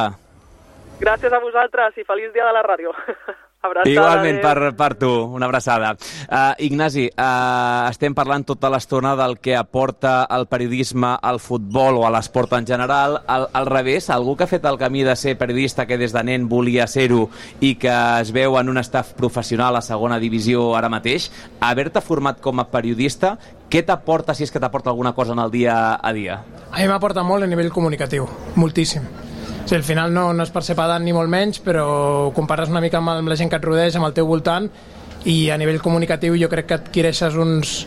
[1.01, 2.95] Gràcies a vosaltres i feliç dia de la ràdio.
[3.65, 5.95] Abraçada, Igualment per, per tu, una abraçada.
[6.29, 12.05] Uh, Ignasi, uh, estem parlant tota l'estona del que aporta el periodisme al futbol o
[12.05, 13.19] a l'esport en general.
[13.25, 16.23] Al, al revés, algú que ha fet el camí de ser periodista que des de
[16.23, 17.25] nen volia ser-ho
[17.59, 22.41] i que es veu en un staff professional a segona divisió ara mateix, haver-te format
[22.41, 23.35] com a periodista,
[23.69, 26.41] què t'aporta, si és que t'aporta alguna cosa en el dia a dia?
[26.71, 29.24] A mi m'aporta molt a nivell comunicatiu, moltíssim
[29.65, 32.83] Sí, al final no, no és per ser pedant ni molt menys, però compares una
[32.83, 34.67] mica amb, la gent que et rodeja, amb el teu voltant,
[35.25, 37.79] i a nivell comunicatiu jo crec que adquireixes uns,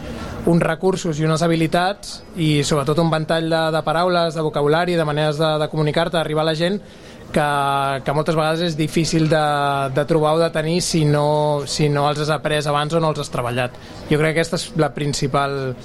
[0.50, 5.06] uns recursos i unes habilitats i sobretot un ventall de, de paraules, de vocabulari, de
[5.06, 6.80] maneres de, de comunicar-te, d'arribar a la gent
[7.30, 7.46] que,
[8.02, 9.44] que moltes vegades és difícil de,
[9.94, 13.12] de trobar o de tenir si no, si no els has après abans o no
[13.12, 13.78] els has treballat.
[14.10, 15.76] Jo crec que aquesta és la principal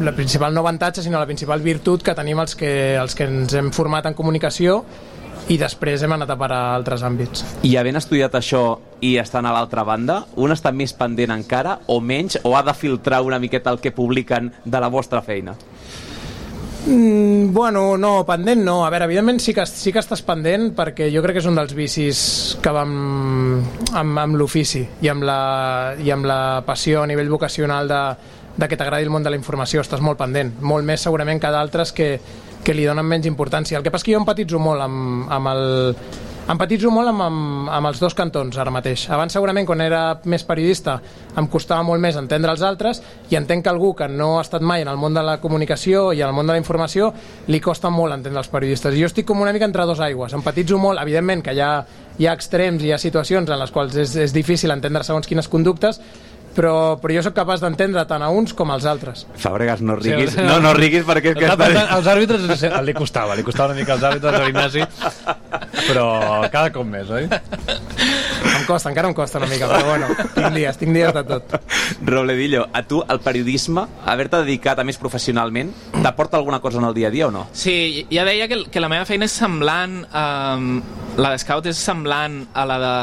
[0.00, 3.54] la principal no avantatge, sinó la principal virtut que tenim els que, els que ens
[3.58, 4.82] hem format en comunicació
[5.50, 7.44] i després hem anat a parar a altres àmbits.
[7.66, 8.62] I havent estudiat això
[9.02, 12.74] i estant a l'altra banda, un està més pendent encara o menys o ha de
[12.78, 15.56] filtrar una miqueta el que publiquen de la vostra feina?
[16.86, 18.80] Mm, bueno, no, pendent no.
[18.84, 21.58] A veure, evidentment sí que, sí que estàs pendent perquè jo crec que és un
[21.58, 22.22] dels vicis
[22.62, 22.94] que vam
[23.94, 25.40] amb, amb l'ofici i, amb la,
[26.02, 28.02] i amb la passió a nivell vocacional de,
[28.56, 31.52] de que t'agradi el món de la informació, estàs molt pendent, molt més segurament que
[31.52, 32.10] d'altres que,
[32.64, 33.78] que li donen menys importància.
[33.78, 35.64] El que passa que jo empatitzo molt amb, amb el,
[36.52, 39.04] empatitzo molt amb, amb, amb els dos cantons ara mateix.
[39.14, 40.98] Abans segurament quan era més periodista
[41.38, 44.62] em costava molt més entendre els altres i entenc que algú que no ha estat
[44.62, 47.12] mai en el món de la comunicació i en el món de la informació
[47.48, 48.94] li costa molt entendre els periodistes.
[48.94, 50.34] I jo estic com una mica entre dos aigües.
[50.34, 51.72] Empatitzo molt, evidentment que hi ha,
[52.18, 55.48] hi ha extrems, hi ha situacions en les quals és, és difícil entendre segons quines
[55.48, 56.02] conductes,
[56.56, 59.24] però, però jo sóc capaç d'entendre tant a uns com als altres.
[59.40, 61.34] Fàbregas, no riguis, sí, no, no riguis perquè...
[61.38, 61.68] Que està...
[61.96, 64.86] Els àrbitres li costava, li costava una mica als àrbitres a l'Ignasi,
[65.88, 66.06] però
[66.52, 67.28] cada cop més, oi?
[68.52, 71.56] Em costa, encara em costa una mica, però bueno, tinc dies, tinc dies de tot.
[72.06, 76.94] Robledillo, a tu el periodisme, haver-te dedicat a més professionalment, t'aporta alguna cosa en el
[76.94, 77.46] dia a dia o no?
[77.56, 80.82] Sí, ja deia que, que la meva feina és semblant, eh,
[81.18, 82.94] la de scout és semblant a la de,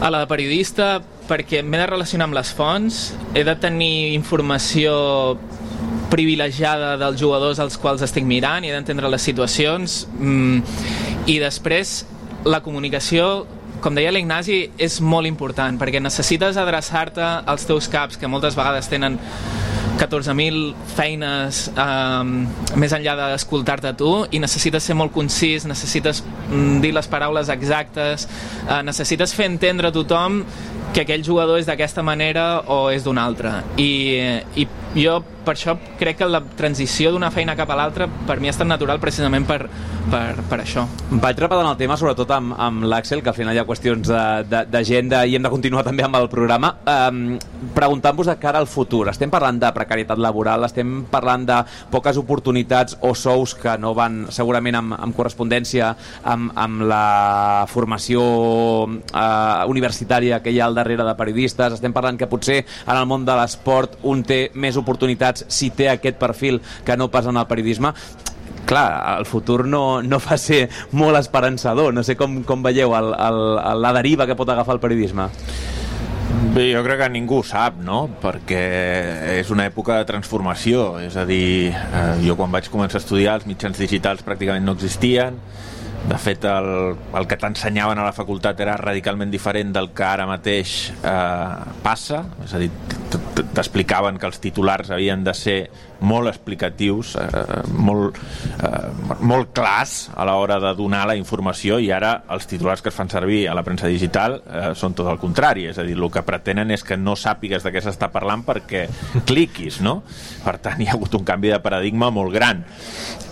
[0.00, 3.00] a la de periodista, perquè m'he de relacionar amb les fonts,
[3.34, 5.36] he de tenir informació
[6.10, 10.60] privilegiada dels jugadors als quals estic mirant i he d'entendre les situacions mm,
[11.26, 12.04] i després
[12.46, 13.46] la comunicació
[13.84, 18.88] com deia l'Ignasi, és molt important perquè necessites adreçar-te als teus caps que moltes vegades
[18.92, 19.18] tenen
[19.96, 22.32] 14.000 feines um,
[22.76, 28.26] més enllà d'escoltar-te tu i necessites ser molt concís, necessites mm, dir les paraules exactes,
[28.66, 30.42] uh, necessites fer entendre a tothom
[30.92, 33.58] que aquell jugador és d'aquesta manera o és d'una altra.
[33.80, 33.88] I,
[34.56, 38.48] I jo per això crec que la transició d'una feina cap a l'altra per mi
[38.50, 39.60] ha estat natural precisament per,
[40.10, 40.86] per, per això.
[41.10, 44.08] Vaig repetant el tema, sobretot amb, amb l'Àxel, que al final ha qüestions
[44.48, 46.72] d'agenda i hem de continuar també amb el programa.
[46.86, 47.36] Um,
[47.76, 51.56] Preguntant-vos de cara al futur, estem parlant de precarietat laboral, estem parlant de
[51.92, 55.90] poques oportunitats o sous que no van segurament amb, amb correspondència
[56.24, 58.22] amb, amb la formació
[58.86, 63.08] uh, universitària que hi ha al darrere de periodistes, estem parlant que potser en el
[63.08, 67.36] món de l'esport un té més oportunitats si té aquest perfil que no pas en
[67.36, 67.92] el periodisme
[68.66, 71.94] clar, el futur no, no fa ser molt esperançador.
[71.94, 73.42] No sé com, com veieu el, el,
[73.82, 75.30] la deriva que pot agafar el periodisme.
[76.56, 78.06] Bé, jo crec que ningú sap, no?
[78.22, 78.60] Perquè
[79.38, 80.96] és una època de transformació.
[81.04, 84.76] És a dir, eh, jo quan vaig començar a estudiar els mitjans digitals pràcticament no
[84.76, 85.36] existien.
[86.06, 90.26] De fet, el, el que t'ensenyaven a la facultat era radicalment diferent del que ara
[90.30, 92.22] mateix eh, passa.
[92.46, 92.70] És a dir,
[93.56, 95.58] t'explicaven que els titulars havien de ser
[96.00, 98.18] molt explicatius, eh, molt,
[98.62, 102.94] eh, molt clars a l'hora de donar la informació i ara els titulars que es
[102.94, 106.10] fan servir a la premsa digital eh, són tot el contrari, és a dir, el
[106.12, 108.86] que pretenen és que no sàpigues de què s'està parlant perquè
[109.28, 110.02] cliquis, no?
[110.44, 112.62] Per tant, hi ha hagut un canvi de paradigma molt gran.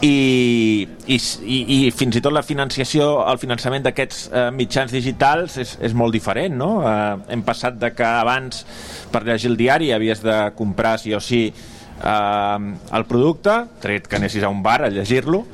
[0.05, 5.59] I, i, i, i fins i tot la financiació, el finançament d'aquests eh, mitjans digitals
[5.61, 6.81] és, és molt diferent, no?
[6.81, 8.65] Eh, hem passat de que abans
[9.13, 12.59] per llegir el diari havies de comprar sí o sí eh,
[12.97, 15.45] el producte, tret que anessis a un bar a llegir-lo,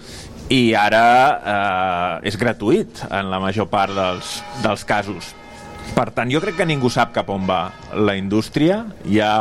[0.50, 5.34] i ara eh, és gratuït en la major part dels, dels casos.
[5.90, 8.84] Per tant, jo crec que ningú sap cap on va la indústria.
[9.10, 9.34] Hi ha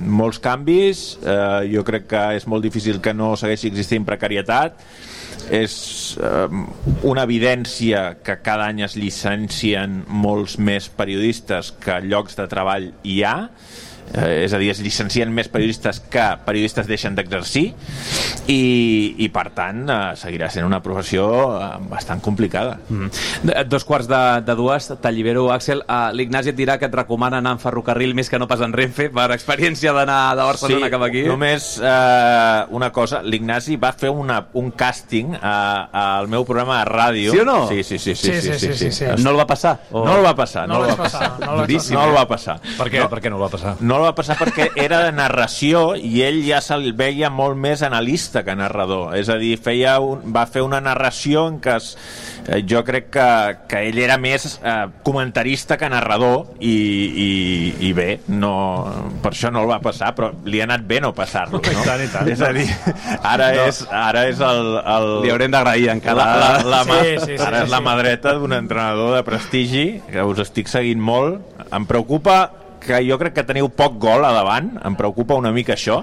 [0.00, 4.80] molts canvis, eh, jo crec que és molt difícil que no segueixi existint precarietat,
[5.50, 5.74] és
[6.20, 6.46] eh,
[7.08, 13.22] una evidència que cada any es llicencien molts més periodistes que llocs de treball hi
[13.26, 13.36] ha,
[14.14, 17.70] eh, és a dir, es llicencien més periodistes que periodistes deixen d'exercir
[18.50, 18.60] i,
[19.18, 22.78] i per tant eh, seguirà sent una professió eh, bastant complicada.
[22.88, 23.08] Mm.
[23.08, 23.68] -hmm.
[23.68, 27.52] Dos quarts de, de dues, t'allibero Axel, uh, l'Ignasi et dirà que et recomana anar
[27.52, 31.02] en ferrocarril més que no pas en Renfe per experiència d'anar de Barcelona sí, cap
[31.02, 31.22] aquí.
[31.28, 36.90] només eh, una cosa, l'Ignasi va fer una, un càsting eh, al meu programa de
[36.90, 37.32] ràdio.
[37.32, 37.68] Sí o no?
[37.68, 38.14] Sí, sí, sí.
[38.14, 39.22] sí, sí, sí, sí, sí, sí, sí.
[39.22, 39.78] No el va passar?
[39.90, 40.04] O...
[40.04, 40.66] No el va passar.
[40.68, 41.30] No, no el va passar.
[41.36, 41.40] passar.
[41.40, 42.58] No, no el va passar.
[42.78, 43.76] Per què no, per què no el va passar?
[43.80, 47.84] No el va passar perquè era de narració i ell ja se'l veia molt més
[47.86, 49.14] analista que narrador.
[49.18, 51.92] És a dir, feia un, va fer una narració en què es,
[52.48, 53.28] eh, jo crec que,
[53.70, 57.30] que ell era més eh, comentarista que narrador i, i,
[57.88, 58.52] i bé, no,
[59.22, 61.60] per això no el va passar, però li ha anat bé no passar-lo.
[61.60, 61.70] No?
[61.70, 62.30] I tant, i tant.
[62.32, 62.66] És a dir,
[63.22, 63.66] ara, no.
[63.68, 64.72] és, ara és el...
[64.80, 66.16] el Li haurem d'agrair encara.
[66.20, 67.74] la, la, la, mà, Sí, sí, sí, ara és sí.
[67.74, 71.40] la mà dreta d'un entrenador de prestigi que us estic seguint molt.
[71.70, 72.40] Em preocupa
[72.82, 76.00] que jo crec que teniu poc gol a davant, em preocupa una mica això,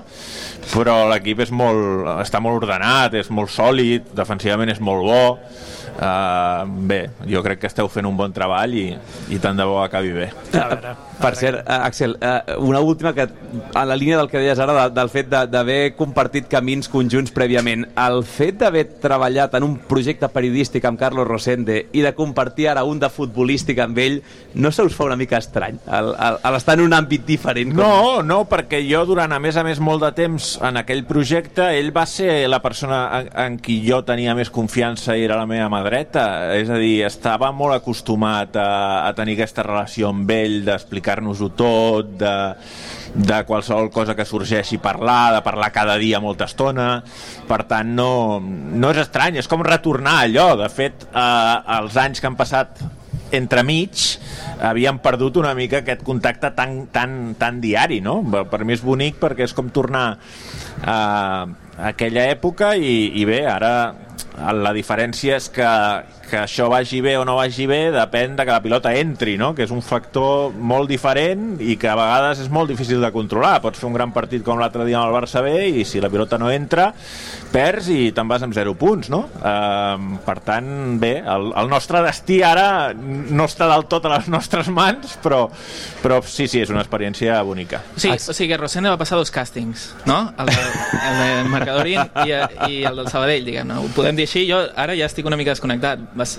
[0.74, 5.24] però l'equip és molt, està molt ordenat, és molt sòlid, defensivament és molt bo,
[5.98, 8.84] Uh, bé, jo crec que esteu fent un bon treball i,
[9.34, 10.28] i tant de bo acabi bé.
[10.54, 13.28] A veure, Per cert, eh, Axel, eh, una última que,
[13.74, 17.32] a la línia del que deies ara, de, del fet de- d'haver compartit camins conjunts
[17.34, 22.68] prèviament, el fet d'haver treballat en un projecte periodístic amb Carlos Rosende i de compartir
[22.70, 24.20] ara un de futbolístic amb ell,
[24.54, 27.74] no se us fa una mica estrany el- el- el estar en un àmbit diferent?
[27.74, 27.82] Com...
[27.82, 31.72] No, no, perquè jo durant, a més a més, molt de temps en aquell projecte,
[31.80, 35.48] ell va ser la persona en, en qui jo tenia més confiança i era la
[35.50, 36.54] meva mà dreta.
[36.58, 40.62] És a dir, estava molt acostumat a, a tenir aquesta relació amb ell,
[41.08, 42.36] d'explicar-nos-ho tot, de,
[43.16, 47.02] de qualsevol cosa que sorgeixi parlar, de parlar cada dia molta estona.
[47.48, 50.56] Per tant, no, no és estrany, és com retornar allò.
[50.60, 52.84] De fet, eh, els anys que han passat
[53.28, 54.20] entremig
[54.64, 58.22] havíem perdut una mica aquest contacte tan, tan, tan diari, no?
[58.24, 63.44] Per mi és bonic perquè és com tornar a, a aquella època i, i bé,
[63.52, 63.74] ara
[64.38, 65.68] la diferència és que,
[66.28, 69.54] que això vagi bé o no vagi bé depèn de que la pilota entri, no?
[69.56, 73.58] que és un factor molt diferent i que a vegades és molt difícil de controlar.
[73.64, 76.12] Pots fer un gran partit com l'altre dia amb el Barça B i si la
[76.12, 76.90] pilota no entra,
[77.54, 79.12] perds i te'n vas amb 0 punts.
[79.14, 79.24] No?
[79.40, 80.68] Uh, per tant,
[81.02, 85.46] bé, el, el nostre destí ara no està del tot a les nostres mans, però,
[86.04, 87.82] però sí, sí, és una experiència bonica.
[87.96, 90.20] Sí, o sigui que Rosende va passar dos càstings, no?
[90.38, 92.36] El de, el de Mercadorin i,
[92.68, 93.80] i el del Sabadell, diguem-ne.
[93.80, 96.04] Ho podem dir així, jo ara ja estic una mica desconnectat.
[96.18, 96.36] Vas,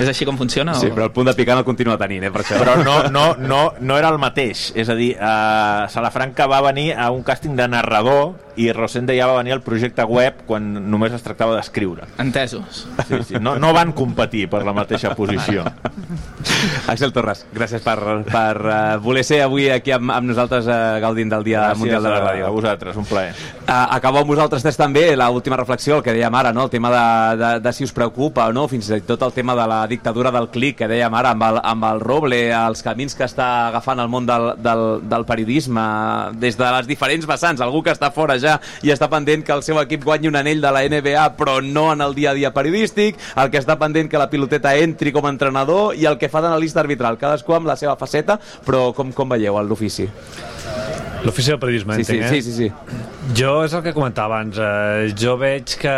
[0.00, 0.74] és així com funciona?
[0.78, 0.96] Sí, o...
[0.96, 2.58] però el punt de picant el continua tenint, eh, per això.
[2.62, 4.70] Però no, no, no, no era el mateix.
[4.78, 9.28] És a dir, uh, Salafranca va venir a un càsting de narrador i Rosende ja
[9.30, 12.08] va venir al projecte web quan només es tractava d'escriure.
[12.18, 12.84] Entesos.
[13.06, 13.38] Sí, sí.
[13.40, 15.62] No, no van competir per la mateixa posició.
[16.90, 21.30] Axel Torres, gràcies per, per uh, voler ser avui aquí amb, amb nosaltres uh, gaudint
[21.30, 22.48] del Dia Gràcies Mundial de la a, Ràdio.
[22.48, 23.36] a vosaltres, un plaer.
[23.62, 26.66] Uh, acabeu amb vosaltres tres també l'última reflexió, el que dèiem ara, no?
[26.66, 27.04] el tema de,
[27.38, 30.30] de, de si us preocupa o no, fins i tot el tema de la dictadura
[30.34, 34.00] del clic que dèiem ara amb el, amb el Roble, els camins que està agafant
[34.02, 35.84] el món del, del, del periodisme
[36.38, 39.64] des de les diferents vessants, algú que està fora ja i està pendent que el
[39.66, 42.52] seu equip guanyi un anell de la NBA però no en el dia a dia
[42.54, 46.30] periodístic, el que està pendent que la piloteta entri com a entrenador i el que
[46.32, 50.08] fa d'analista arbitral, cadascú amb la seva faceta, però com, com veieu l'ofici?
[51.24, 52.42] L'ofici del periodisme, Sí, sí, entenc, sí, eh?
[52.42, 53.34] sí, sí.
[53.36, 54.58] Jo és el que comentava abans.
[54.62, 55.94] Eh, jo veig que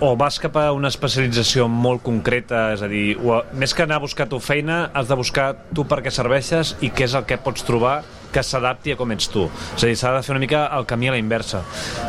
[0.00, 3.96] o vas cap a una especialització molt concreta, és a dir, o, més que anar
[3.96, 7.24] a buscar tu feina, has de buscar tu per què serveixes i què és el
[7.28, 8.02] que pots trobar
[8.34, 9.46] que s'adapti a com ets tu.
[9.76, 11.62] És a dir, s'ha de fer una mica el camí a la inversa.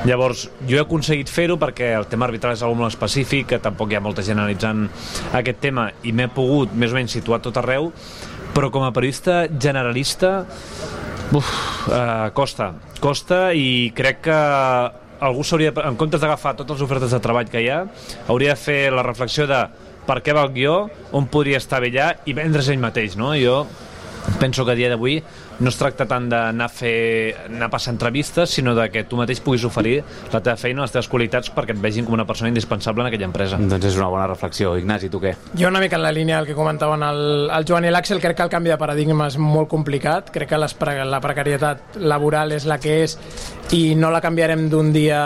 [0.10, 4.00] Llavors, jo he aconseguit fer-ho perquè el tema arbitral és molt específic, que tampoc hi
[4.00, 4.90] ha molta gent analitzant
[5.40, 7.94] aquest tema, i m'he pogut més o menys situar tot arreu,
[8.52, 10.42] però com a periodista generalista
[11.28, 11.48] Uf,
[11.92, 12.70] uh, costa,
[13.04, 14.36] costa i crec que
[15.20, 17.84] algú s'hauria, en comptes d'agafar totes les ofertes de treball que hi ha,
[18.28, 19.66] hauria de fer la reflexió de
[20.08, 20.78] per què va el guió,
[21.18, 23.34] on podria estar bé allà i vendre's ell mateix, no?
[23.36, 23.66] Jo
[24.40, 25.22] penso que a dia d'avui
[25.60, 29.18] no es tracta tant d'anar a fer anar a passar entrevistes, sinó de que tu
[29.18, 32.50] mateix puguis oferir la teva feina, les teves qualitats perquè et vegin com una persona
[32.52, 33.58] indispensable en aquella empresa.
[33.58, 34.76] Doncs és una bona reflexió.
[34.78, 35.36] Ignasi, tu què?
[35.58, 38.38] Jo una mica en la línia del que comentaven el, el Joan i l'Àxel, crec
[38.38, 42.52] que el canvi de paradigma és molt complicat, crec que les, pre- la precarietat laboral
[42.54, 43.18] és la que és
[43.76, 45.18] i no la canviarem d'un dia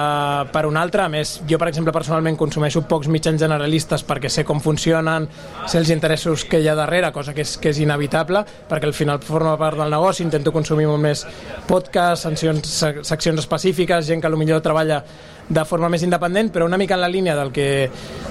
[0.53, 1.03] per un altre.
[1.03, 5.27] A més, jo, per exemple, personalment consumeixo pocs mitjans generalistes perquè sé com funcionen,
[5.67, 8.95] sé els interessos que hi ha darrere, cosa que és, que és inevitable, perquè al
[8.97, 11.25] final forma part del negoci, intento consumir molt més
[11.67, 15.01] podcasts, seccions, sec- seccions específiques, gent que millor treballa
[15.51, 17.89] de forma més independent, però una mica en la línia del que,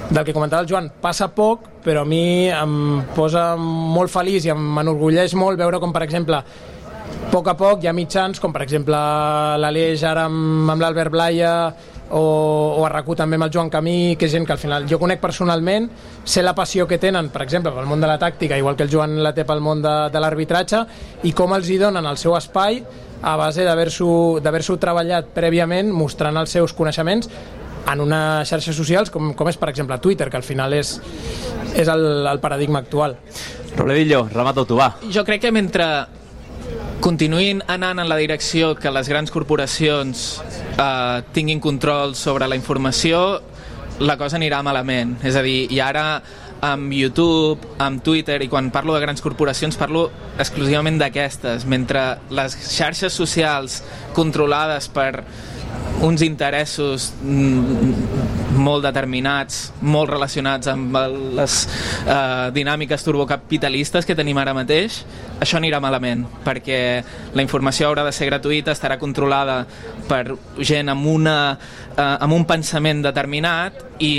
[0.08, 4.54] del que comentava el Joan, passa poc, però a mi em posa molt feliç i
[4.56, 8.62] m'enorgulleix molt veure com, per exemple, a poc a poc hi ha mitjans, com per
[8.64, 8.96] exemple
[9.60, 11.52] l'Aleix ara amb, amb l'Albert Blaia
[12.10, 14.86] o, o a RAC1 també amb el Joan Camí, que és gent que al final
[14.90, 15.88] jo conec personalment,
[16.24, 18.92] sé la passió que tenen, per exemple, pel món de la tàctica, igual que el
[18.92, 20.84] Joan la té pel món de, de l'arbitratge,
[21.26, 22.82] i com els hi donen el seu espai
[23.22, 27.28] a base d'haver-s'ho d'haver-s'ho treballat prèviament, mostrant els seus coneixements
[27.90, 30.96] en unes xarxes socials com, com és, per exemple, Twitter, que al final és,
[31.74, 33.16] és el, el paradigma actual.
[33.76, 34.92] Robledillo, remata tu, va.
[35.12, 35.86] Jo crec que mentre
[37.00, 40.24] continuïn anant en la direcció que les grans corporacions
[40.76, 43.40] eh, tinguin control sobre la informació,
[44.00, 45.16] la cosa anirà malament.
[45.24, 46.20] És a dir, i ara
[46.60, 50.08] amb YouTube, amb Twitter, i quan parlo de grans corporacions parlo
[50.40, 52.04] exclusivament d'aquestes, mentre
[52.36, 53.80] les xarxes socials
[54.16, 55.24] controlades per
[56.04, 60.96] uns interessos mm, molt determinats, molt relacionats amb
[61.38, 61.56] les
[62.04, 65.00] eh, dinàmiques turbocapitalistes que tenim ara mateix,
[65.40, 66.80] això anirà malament, perquè
[67.34, 69.62] la informació haurà de ser gratuïta, estarà controlada
[70.08, 71.38] per gent amb, una,
[71.96, 74.14] eh, amb un pensament determinat i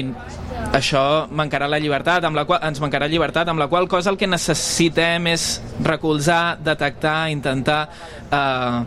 [0.71, 4.17] això mancarà la llibertat, amb la qual, ens mancarà llibertat, amb la qual cosa el
[4.19, 5.45] que necessitem és
[5.84, 7.82] recolzar, detectar, intentar
[8.32, 8.77] eh,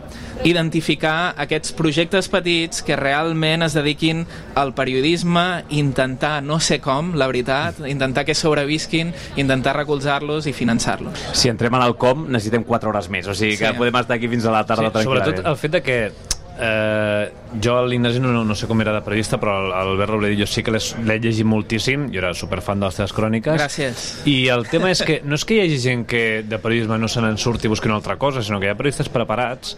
[0.49, 4.25] identificar aquests projectes petits que realment es dediquin
[4.57, 11.19] al periodisme, intentar, no sé com, la veritat, intentar que sobrevisquin, intentar recolzar-los i finançar-los.
[11.33, 13.77] Si entrem en el com, necessitem 4 hores més, o sigui que Sí.
[13.77, 15.49] podem estar aquí fins a la tarda Sí, sobretot tranquil·lament.
[15.51, 16.11] el fet de que
[16.59, 20.47] eh, jo a l'Ignasi no, no sé com era de periodista però el- Albert Robledillo
[20.47, 24.05] sí que l'he llegit moltíssim jo era superfan de les teves cròniques Gràcies.
[24.29, 27.07] i el tema és que no és que hi hagi gent que de periodisme no
[27.11, 29.75] se n'en surti i busqui una altra cosa, sinó que hi ha periodistes preparats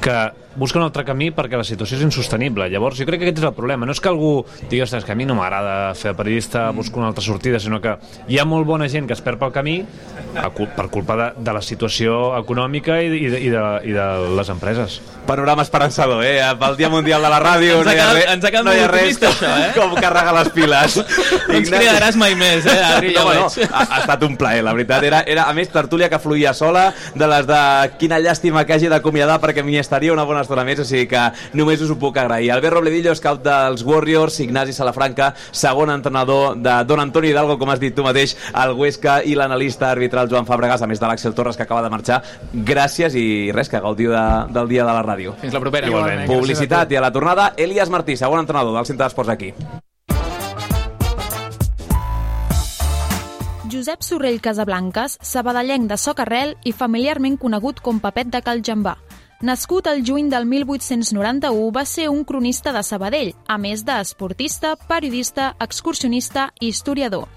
[0.00, 0.14] que
[0.58, 2.68] busquen un altre camí perquè la situació és insostenible.
[2.70, 3.86] Llavors, jo crec que aquest és el problema.
[3.86, 6.98] No és que algú digui, ostres, que a mi no m'agrada fer de periodista, busco
[6.98, 7.96] una altra sortida, sinó que
[8.28, 9.76] hi ha molt bona gent que es perd pel camí
[10.54, 14.06] cul per culpa de, de la situació econòmica i, i, de, i, de, i de
[14.38, 15.00] les empreses.
[15.26, 16.38] Panorama esperançador, eh?
[16.58, 18.66] Pel Dia Mundial de la Ràdio Ens no ha hi ha res, ens ha quedat
[18.66, 19.72] no hi ha molt res optimista, com, això, eh?
[19.76, 20.98] com carregar les piles.
[21.48, 23.70] No ens cridaràs mai més, eh, Adri, ja no, no, veig.
[23.72, 25.04] ha, ha estat un plaer, la veritat.
[25.08, 27.60] Era, era, a més, tertúlia que fluïa sola, de les de
[28.00, 31.22] quina llàstima que hagi d'acomiadar perquè m'hi estaria una bona estona més, o sigui que
[31.58, 32.50] només us ho puc agrair.
[32.52, 37.80] Albert Robledillo, scout dels Warriors, Ignasi Salafranca, segon entrenador de Don Antoni Hidalgo, com has
[37.80, 41.56] dit tu mateix, el Huesca i l'analista arbitral Joan Fàbregas, a més de l'Àxel Torres,
[41.56, 42.20] que acaba de marxar.
[42.52, 43.26] Gràcies i
[43.56, 45.38] res, que gaudiu de, del dia de la ràdio.
[45.40, 45.88] Fins la propera.
[45.88, 46.07] Igualment.
[46.28, 49.52] Publicitat i a la tornada, Elias Martí, segon entrenador del Centre d'Esports aquí.
[53.68, 58.96] Josep Sorrell Casablanques, sabadellenc de Socarrel i familiarment conegut com Papet de Cal Jambà.
[59.40, 65.52] Nascut el juny del 1891, va ser un cronista de Sabadell, a més d'esportista, periodista,
[65.62, 67.28] excursionista i historiador.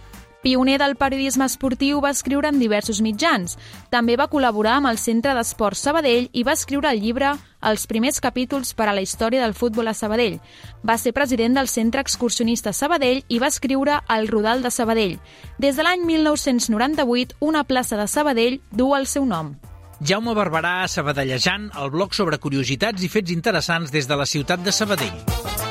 [0.41, 3.59] Pioner del periodisme esportiu, va escriure en diversos mitjans.
[3.93, 8.17] També va col·laborar amb el Centre d'Esports Sabadell i va escriure el llibre Els primers
[8.17, 10.39] capítols per a la història del futbol a Sabadell.
[10.81, 15.19] Va ser president del Centre Excursionista Sabadell i va escriure El Rodal de Sabadell.
[15.59, 19.53] Des de l'any 1998, una plaça de Sabadell du el seu nom.
[20.01, 24.73] Jaume Barberà, Sabadellejant, el blog sobre curiositats i fets interessants des de la ciutat de
[24.73, 25.70] Sabadell.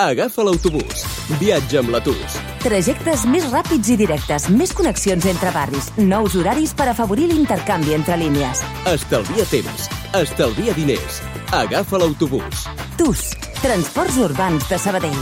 [0.00, 1.02] Agafa l'autobús.
[1.36, 2.36] Viatja amb l'Atus.
[2.64, 8.16] Trajectes més ràpids i directes, més connexions entre barris, nous horaris per afavorir l'intercanvi entre
[8.16, 8.62] línies.
[8.88, 9.90] Estalvia temps.
[10.16, 11.18] Estalvia diners.
[11.52, 12.64] Agafa l'autobús.
[12.96, 13.26] TUS,
[13.60, 15.20] Transports Urbans de Sabadell.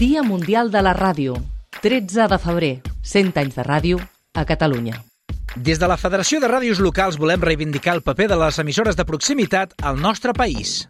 [0.00, 1.38] Dia Mundial de la Ràdio.
[1.84, 2.72] 13 de febrer.
[3.06, 4.02] 100 anys de ràdio
[4.34, 4.98] a Catalunya.
[5.54, 9.06] Des de la Federació de Ràdios Locals volem reivindicar el paper de les emissores de
[9.06, 10.88] proximitat al nostre país.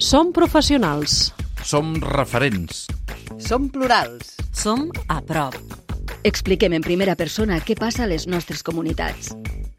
[0.00, 1.34] Som professionals.
[1.62, 2.86] Som referents.
[3.36, 4.36] Som plurals.
[4.56, 5.52] Som a prop.
[6.24, 9.34] Expliquem en primera persona què passa a les nostres comunitats.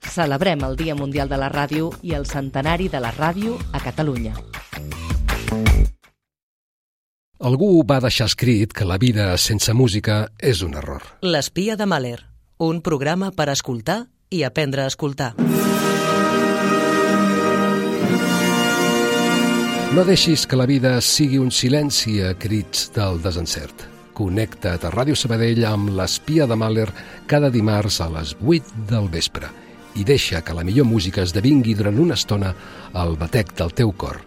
[0.05, 4.36] Celebrem el Dia Mundial de la Ràdio i el centenari de la ràdio a Catalunya.
[7.41, 11.01] Algú va deixar escrit que la vida sense música és un error.
[11.26, 12.19] L'espia de Mahler,
[12.61, 15.34] un programa per escoltar i aprendre a escoltar.
[19.92, 23.82] No deixis que la vida sigui un silenci a crits del desencert.
[24.16, 26.86] Connecta't a Ràdio Sabadell amb l'espia de Mahler
[27.28, 29.50] cada dimarts a les 8 del vespre
[30.00, 32.54] i deixa que la millor música esdevingui durant una estona
[33.02, 34.22] el batec del teu cor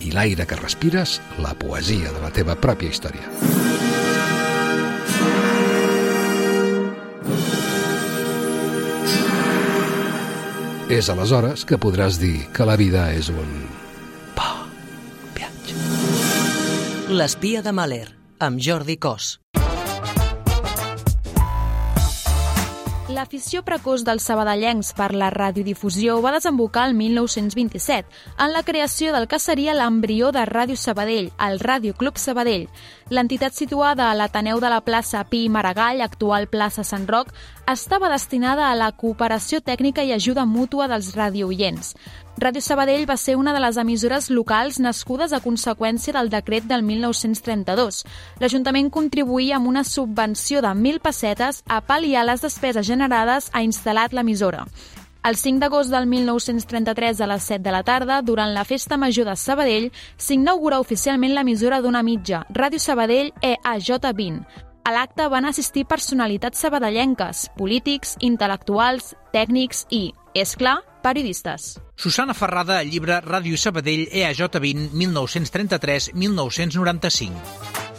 [0.00, 3.28] i l'aire que respires, la poesia de la teva pròpia història.
[10.88, 13.52] És aleshores que podràs dir que la vida és un
[17.10, 18.04] L'espia de Mahler,
[18.38, 19.40] amb Jordi Cos.
[23.10, 28.06] L'afició precoç dels sabadellencs per la radiodifusió va desembocar el 1927
[28.38, 32.68] en la creació del que seria l'embrió de Ràdio Sabadell, el Ràdio Club Sabadell.
[33.10, 37.34] L'entitat situada a l'Ateneu de la plaça Pi Maragall, actual plaça Sant Roc,
[37.66, 41.96] estava destinada a la cooperació tècnica i ajuda mútua dels radioients.
[42.40, 46.80] Ràdio Sabadell va ser una de les emissores locals nascudes a conseqüència del decret del
[46.88, 47.98] 1932.
[48.40, 54.16] L'Ajuntament contribuïa amb una subvenció de 1.000 pessetes a pal·liar les despeses generades a instal·lat
[54.16, 54.64] l'emissora.
[55.28, 59.28] El 5 d'agost del 1933 a les 7 de la tarda, durant la Festa Major
[59.28, 64.40] de Sabadell, s'inaugura oficialment l'emissora d'una mitja, Ràdio Sabadell EAJ20.
[64.88, 71.80] A l'acte van assistir personalitats sabadellenques, polítics, intel·lectuals, tècnics i, és clar, periodistes.
[71.96, 77.89] Susana Ferrada, llibre Ràdio Sabadell EAJ20 1933-1995.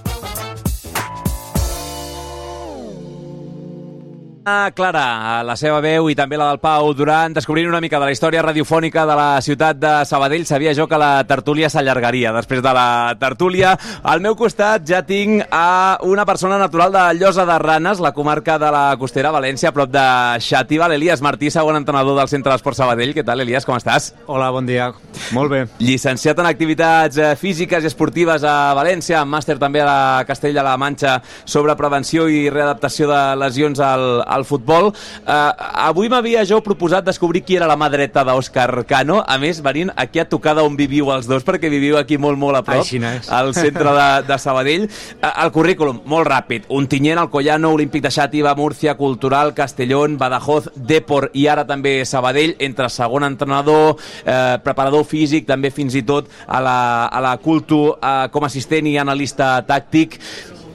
[4.75, 8.13] Clara, la seva veu i també la del Pau Duran, descobrint una mica de la
[8.13, 10.45] història radiofònica de la ciutat de Sabadell.
[10.45, 12.33] Sabia jo que la tertúlia s'allargaria.
[12.35, 13.73] Després de la tertúlia,
[14.03, 18.57] al meu costat ja tinc a una persona natural de Llosa de Ranes, la comarca
[18.59, 20.05] de la costera València, a prop de
[20.43, 23.15] Xàtiva, l'Elias Martí, segon entrenador del Centre d'Esport Sabadell.
[23.15, 24.11] Què tal, Elias, com estàs?
[24.27, 24.91] Hola, bon dia.
[25.35, 25.63] Molt bé.
[25.79, 31.17] Llicenciat en activitats eh, físiques i esportives a València, màster també a la Castella-La Manxa
[31.45, 34.91] sobre prevenció i readaptació de lesions al, al futbol.
[34.91, 35.51] Uh,
[35.87, 39.91] avui m'havia jo proposat descobrir qui era la mà dreta d'Òscar Cano, a més venint
[39.95, 42.87] aquí a tocar d'on viviu els dos, perquè viviu aquí molt, molt a prop,
[43.29, 44.87] al centre de, de Sabadell.
[45.17, 46.69] Uh, el currículum, molt ràpid.
[46.69, 52.55] Un tinyent, Alcoyano, Olímpic de Xàtiva, Múrcia, Cultural, Castellón, Badajoz, Depor i ara també Sabadell,
[52.59, 57.83] entre segon entrenador, eh, preparador físic, també fins i tot a la, a la Cultu
[57.93, 60.19] eh, com a assistent i analista tàctic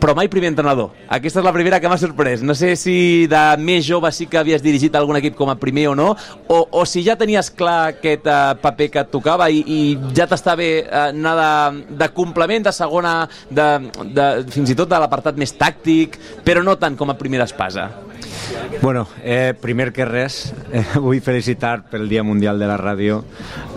[0.01, 0.93] però mai primer entrenador.
[1.13, 2.43] Aquesta és la primera que m'ha sorprès.
[2.47, 5.89] No sé si de més jove sí que havies dirigit algun equip com a primer
[5.93, 6.13] o no,
[6.49, 9.81] o, o si ja tenies clar aquest uh, paper que et tocava i, i
[10.17, 13.19] ja t'està bé uh, anar de, de complement, de segona,
[13.51, 13.69] de,
[14.17, 17.91] de, fins i tot de l'apartat més tàctic, però no tant com a primera espasa.
[18.83, 23.23] Bueno, eh, primer que res, eh, vull felicitar pel Dia Mundial de la Ràdio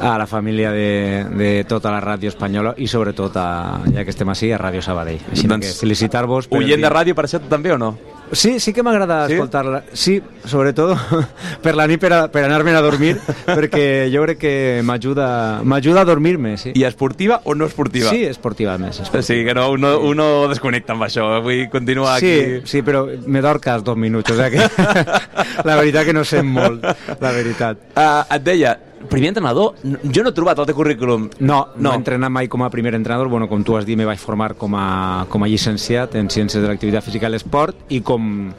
[0.01, 4.29] a la família de, de tota la ràdio espanyola i sobretot, a, ja que estem
[4.29, 5.21] així, a Ràdio Sabadell.
[5.31, 6.49] Així doncs, que felicitar-vos.
[6.55, 7.95] Oient de ràdio per això també o no?
[8.31, 9.33] Sí, sí que m'agrada ¿Sí?
[9.33, 9.83] escoltar-la.
[9.93, 10.97] Sí, sobretot
[11.63, 13.15] per la nit per, a, per anar-me'n a dormir,
[13.47, 14.53] perquè jo crec que
[14.85, 15.29] m'ajuda
[15.63, 16.73] m'ajuda a dormir-me, sí.
[16.77, 18.11] I esportiva o no esportiva?
[18.13, 19.01] Sí, esportiva més.
[19.01, 19.25] Esportiva.
[19.25, 22.67] Sí, que no, uno, uno desconnecta amb això, vull continuar sí, aquí.
[22.69, 24.69] Sí, però me dorc cada dos minuts, o sigui que
[25.67, 26.85] la veritat que no sé molt,
[27.19, 27.89] la veritat.
[27.95, 28.77] Uh, et deia,
[29.09, 31.29] primer entrenador, jo no he trobat el teu currículum.
[31.39, 33.29] No, no, no he entrenat mai com a primer entrenador.
[33.31, 36.61] Bueno, com tu has dit, me vaig formar com a, com a llicenciat en Ciències
[36.61, 38.49] de l'Activitat Física i l'Esport i com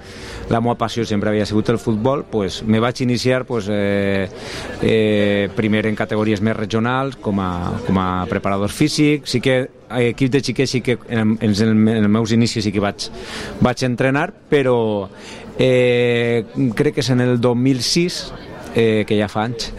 [0.51, 4.29] la meva passió sempre havia sigut el futbol, pues, me vaig iniciar pues, eh,
[4.83, 7.53] eh, primer en categories més regionals, com a,
[7.87, 9.61] com a preparador físic, sí que
[10.11, 13.09] equip de xiquets sí que en, en, en els meus inicis sí que vaig,
[13.63, 15.09] vaig entrenar, però
[15.59, 18.21] eh, crec que és en el 2006
[18.75, 19.73] eh, que ja fa anys.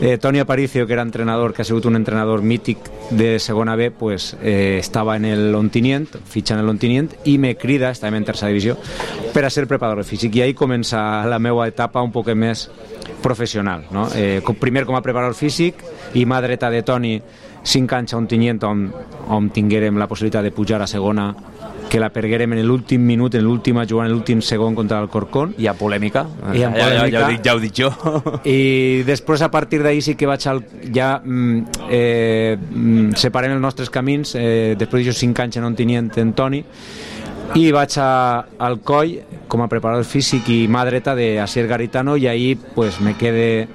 [0.00, 2.78] Eh, Toni Aparicio, que era entrenador, que ha sigut un entrenador mític
[3.10, 7.90] de segona B, pues, eh, estava en el Ontinient, en el Ontinient, i me crida,
[7.90, 8.76] estàvem en tercera divisió,
[9.32, 10.34] per a ser preparador físic.
[10.36, 12.68] I ahí comença la meva etapa un poc més
[13.22, 13.86] professional.
[13.90, 14.08] No?
[14.14, 15.82] Eh, primer com a preparador físic
[16.14, 17.20] i mà dreta de Toni
[17.64, 18.84] 5 anys a Ontinyent on,
[19.32, 21.32] on tinguérem la possibilitat de pujar a segona
[21.88, 25.54] que la perguérem en l'últim minut, en l'última jugada, en l'últim segon contra el Corcón.
[25.58, 26.24] Hi ha polèmica.
[26.52, 26.78] Hi ha polèmica.
[26.78, 27.90] Ja, ja, ja, ho dic, ja ho dic jo.
[28.44, 30.64] I després, a partir d'ahir, sí que vaig al,
[30.94, 36.10] ja mm, eh, mm, separem els nostres camins, eh, després d'això cinc anys en Ontinient
[36.22, 36.64] en Toni,
[37.54, 38.10] i vaig a,
[38.66, 39.18] al coll
[39.52, 43.68] com a preparador físic i mà dreta de Asier Garitano i ahir pues, me quede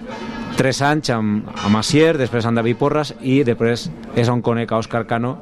[0.57, 3.87] tres anys amb, amb Asier, després amb David Porras i després
[4.19, 5.37] és on conec a Òscar Cano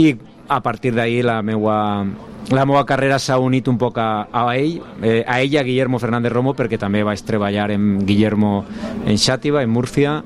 [0.00, 0.14] i
[0.48, 2.04] a partir d'ahir la meua
[2.52, 5.62] la meva carrera s'ha unit un poc a, a ell, eh, a ell i a
[5.64, 8.64] Guillermo Fernández Romo perquè també vaig treballar amb Guillermo
[9.06, 10.18] en Xàtiva, en Múrcia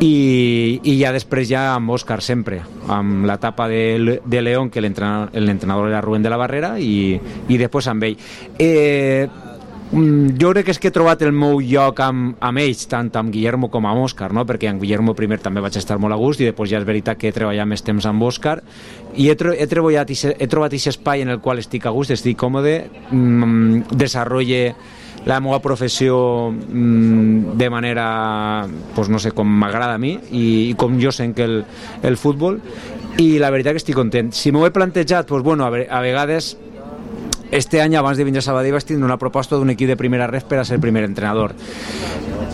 [0.00, 2.60] i, i ja després ja amb Òscar sempre
[2.90, 7.18] amb l'etapa de, de León que l'entrenador era Rubén de la Barrera i,
[7.48, 8.16] i després amb ell.
[8.58, 9.26] Eh,
[9.94, 13.30] jo crec que és que he trobat el meu lloc amb, amb ells, tant amb
[13.30, 14.42] Guillermo com amb Òscar, no?
[14.46, 17.20] perquè amb Guillermo primer també vaig estar molt a gust i després ja és veritat
[17.20, 18.56] que he treballat més temps amb Òscar
[19.14, 22.38] i he, he, treballat, he trobat aquest espai en el qual estic a gust, estic
[22.40, 22.74] còmode,
[23.10, 24.74] mm, desenvolupe
[25.24, 28.66] la meva professió mm, de manera
[28.96, 31.62] pues no sé, com m'agrada a mi i, i com jo sent que el,
[32.02, 32.58] el futbol
[33.22, 34.32] i la veritat que estic content.
[34.34, 36.56] Si m'ho he plantejat, pues bueno, a, a vegades
[37.54, 40.26] este any, abans de vindre a Sabadell, vaig tindre una proposta d'un equip de primera
[40.26, 41.54] res per a ser primer entrenador.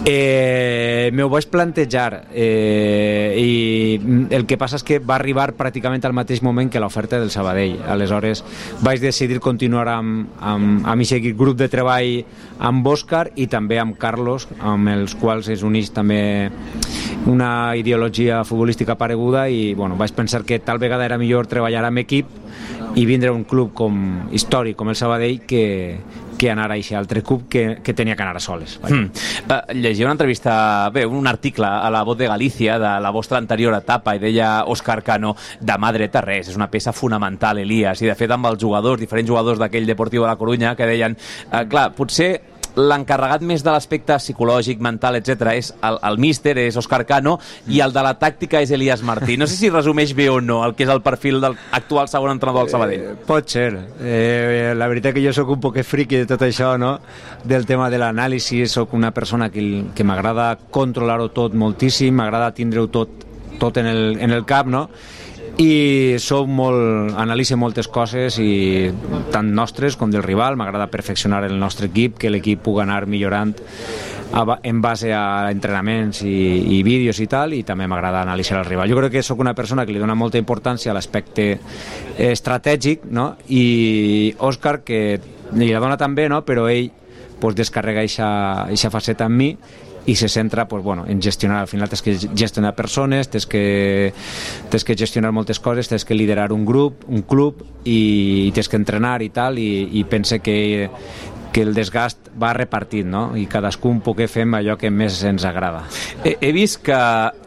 [0.04, 6.04] Eh, me ho vaig plantejar eh, i el que passa és que va arribar pràcticament
[6.08, 8.40] al mateix moment que l'oferta del Sabadell aleshores
[8.80, 12.24] vaig decidir continuar amb, amb, amb aquest grup de treball
[12.64, 16.48] amb Òscar i també amb Carlos amb els quals es uneix també
[17.28, 22.06] una ideologia futbolística pareguda i bueno, vaig pensar que tal vegada era millor treballar amb
[22.06, 22.39] equip
[22.94, 23.94] i vindre un club com
[24.34, 25.98] històric com el Sabadell que,
[26.38, 28.78] que anar a aquest altre club que, que tenia que anar a soles.
[28.82, 29.10] Mm.
[29.46, 33.38] Uh, llegia una entrevista, bé, un article a la Voz de Galícia de la vostra
[33.38, 38.02] anterior etapa i deia Òscar Cano, de mà dreta res, és una peça fonamental, Elias,
[38.02, 41.16] i de fet amb els jugadors, diferents jugadors d'aquell Deportiu de la Corunya que deien,
[41.50, 42.32] uh, clar, potser
[42.76, 47.80] l'encarregat més de l'aspecte psicològic, mental, etc és el, el míster, és Òscar Cano, i
[47.84, 49.36] el de la tàctica és Elias Martí.
[49.40, 52.34] No sé si resumeix bé o no el que és el perfil del actual segon
[52.34, 53.06] entrenador del Sabadell.
[53.12, 53.70] Eh, pot ser.
[54.00, 56.96] Eh, la veritat que jo sóc un poc friki de tot això, no?
[57.44, 59.64] Del tema de l'anàlisi, sóc una persona que,
[59.94, 63.26] que m'agrada controlar-ho tot moltíssim, m'agrada tindre-ho tot,
[63.60, 64.88] tot en el, en el cap, no?
[65.58, 68.90] I soc molt, analitzo moltes coses i
[69.32, 73.54] tant nostres com del rival m'agrada perfeccionar el nostre equip que l'equip pugui anar millorant
[74.62, 78.88] en base a entrenaments i, i vídeos i tal i també m'agrada analitzar el rival
[78.90, 81.58] jo crec que sóc una persona que li dona molta importància a l'aspecte
[82.16, 83.34] estratègic no?
[83.48, 85.20] i Òscar que
[85.52, 86.44] li la dona també no?
[86.46, 86.92] però ell
[87.40, 89.56] pues, descarrega aquesta faceta en mi
[90.10, 94.12] i se centra pues, bueno, en gestionar, al final tens que gestionar persones, tens que,
[94.68, 98.66] tens que gestionar moltes coses, tens que liderar un grup, un club i, i tens
[98.68, 100.90] que entrenar i tal i, i pense que,
[101.54, 103.36] que el desgast va repartit, no?
[103.38, 105.84] I cadascú un poc fem allò que més ens agrada.
[106.24, 106.98] He, he vist que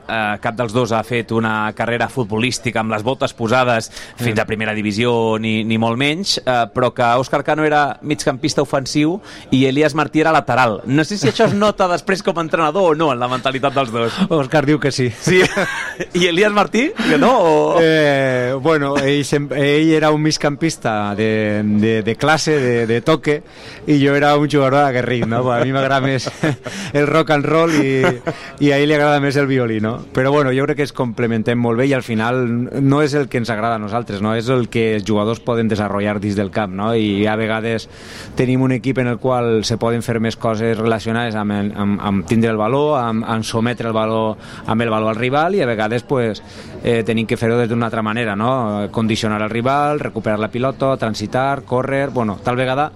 [0.07, 3.89] eh, cap dels dos ha fet una carrera futbolística amb les botes posades
[4.19, 8.63] fins a primera divisió ni, ni molt menys, eh, però que Òscar Cano era migcampista
[8.63, 9.19] ofensiu
[9.51, 10.81] i Elias Martí era lateral.
[10.85, 13.75] No sé si això es nota després com a entrenador o no en la mentalitat
[13.75, 14.19] dels dos.
[14.29, 15.09] Òscar diu que sí.
[15.21, 15.41] Sí.
[16.13, 17.31] I Elias Martí, que no?
[17.39, 17.79] O...
[17.81, 23.41] Eh, bueno, ell, ell era un migcampista de, de, de classe, de, de toque,
[23.87, 25.43] i jo era un jugador aguerrit, no?
[25.51, 26.29] A mi m'agrada més
[26.93, 28.01] el rock and roll i,
[28.63, 29.92] i a ell li agrada més el violí, no?
[30.13, 32.43] Però bueno, jo crec que es complementem molt bé i al final
[32.81, 34.33] no és el que ens agrada a nosaltres, no?
[34.35, 35.83] És el que els jugadors poden desenvolupar
[36.23, 36.93] dins del camp, no?
[36.95, 37.87] I a vegades
[38.37, 41.99] tenim un equip en el qual se poden fer més coses relacionades amb, el, amb,
[42.01, 45.61] amb tindre el valor, amb, amb sometre el valor amb el valor al rival i
[45.61, 46.41] a vegades pues,
[46.83, 48.87] eh, tenim que fer-ho d'una altra manera, no?
[48.91, 52.91] Condicionar el rival, recuperar la pilota, transitar, córrer, bueno, tal vegada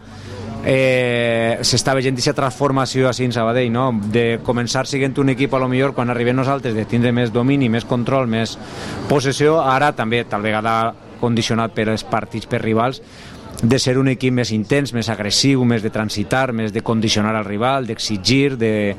[0.67, 3.87] eh, s'està veient aquesta transformació així en Sabadell, no?
[4.11, 7.69] de començar siguent un equip a lo millor quan arribem nosaltres de tindre més domini,
[7.71, 8.57] més control, més
[9.07, 13.01] possessió, ara també tal vegada condicionat per els partits per rivals
[13.61, 17.45] de ser un equip més intens, més agressiu, més de transitar, més de condicionar al
[17.45, 18.95] rival, d'exigir, de,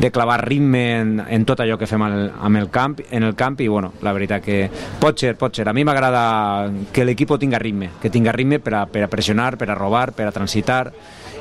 [0.00, 3.36] de clavar ritme en, en tot allò que fem al, amb el camp, en el
[3.38, 4.60] camp i bueno, la veritat que
[5.00, 5.68] pot ser, pot ser.
[5.70, 9.54] A mi m'agrada que l'equip tinga ritme, que tinga ritme per a, per a pressionar,
[9.56, 10.90] per a robar, per a transitar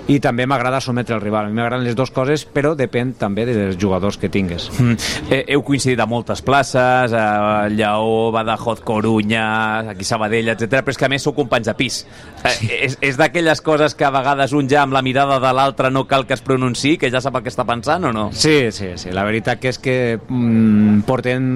[0.10, 1.48] i també m'agrada sometre el rival.
[1.48, 4.70] A mi m'agraden les dues coses, però depèn també dels jugadors que tingues.
[4.80, 4.98] Mm.
[5.30, 9.46] Eh, heu coincidit a moltes places, a Lleó, Badajoz, Corunya,
[9.94, 10.82] aquí Sabadell, etc.
[10.82, 12.02] però és que a més sou companys de pis.
[12.44, 12.56] Eh,
[12.90, 16.06] és és d'aquelles coses que a vegades un ja amb la mirada de l'altre no
[16.08, 18.30] cal que es pronunciï, que ja sap el que està pensant o no?
[18.34, 19.14] Sí, sí, sí.
[19.16, 21.50] La veritat que és que mm, portem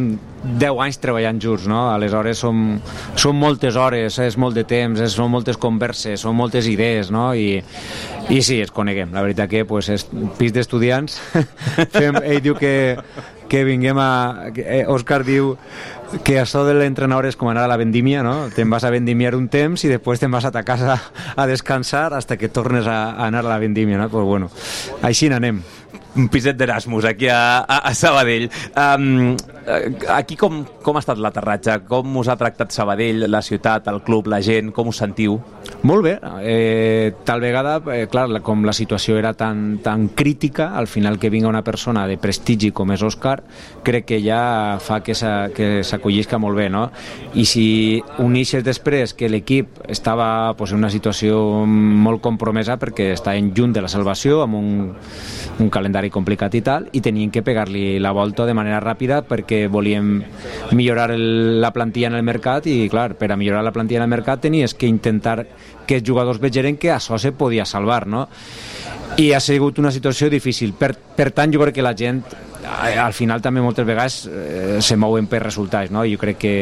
[0.44, 1.86] 10 anys treballant junts, no?
[1.94, 2.64] Aleshores som,
[3.16, 7.30] són moltes hores, és molt de temps, són moltes converses, són moltes idees, no?
[7.34, 7.62] I,
[8.30, 9.12] i sí, es coneguem.
[9.14, 10.06] La veritat que pues, és
[10.40, 11.20] pis d'estudiants.
[11.96, 12.96] Fem, ell diu que,
[13.52, 14.10] que vinguem a...
[14.56, 15.56] Eh, Òscar diu
[16.24, 18.50] que això de l'entrenador és com anar a la vendímia, no?
[18.54, 21.00] Te'n vas a vendimiar un temps i després te'n vas a ta casa
[21.36, 24.10] a descansar hasta que tornes a, a anar a la vendímia, no?
[24.14, 24.52] Pues bueno,
[25.02, 25.64] així n'anem
[26.16, 28.50] un piset d'Erasmus aquí a, a, a Sabadell.
[28.78, 29.36] Um,
[30.14, 31.80] aquí com, com ha estat l'aterratge?
[31.90, 34.72] Com us ha tractat Sabadell, la ciutat, el club, la gent?
[34.76, 35.40] Com us sentiu?
[35.84, 36.14] Molt bé.
[36.44, 41.20] Eh, tal vegada, eh, clar, la, com la situació era tan, tan crítica, al final
[41.20, 43.42] que vinga una persona de prestigi com és Òscar,
[43.84, 46.86] crec que ja fa que s'acollisca molt bé, no?
[47.36, 47.66] I si
[48.24, 53.76] unixes després que l'equip estava pues, en una situació molt compromesa perquè està en junt
[53.76, 54.72] de la salvació, amb un,
[55.60, 59.68] un calendari complicat i tal, i tenien que pegar-li la volta de manera ràpida perquè
[59.68, 60.24] volíem
[60.72, 64.08] millorar el, la plantilla en el mercat i, clar, per a millorar la plantilla en
[64.08, 65.48] el mercat tenies que intentar
[65.86, 68.28] que els jugadors vegeren que això se podia salvar, no?
[69.18, 70.74] I ha sigut una situació difícil.
[70.74, 72.24] Per, per tant, jo crec que la gent
[72.64, 76.06] al final també moltes vegades eh, se mouen per resultats, no?
[76.08, 76.54] Jo crec que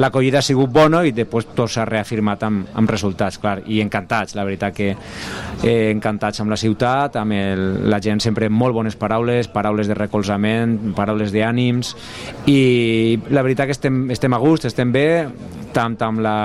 [0.00, 4.36] l'acollida ha sigut bona i després tot s'ha reafirmat amb, amb resultats, clar, i encantats,
[4.36, 8.96] la veritat que eh, encantats amb la ciutat, amb el, la gent sempre molt bones
[9.00, 11.94] paraules, paraules de recolzament, paraules d'ànims.
[12.50, 12.60] I
[13.30, 15.08] la veritat que estem, estem a gust, estem bé,
[15.76, 16.38] tant amb la,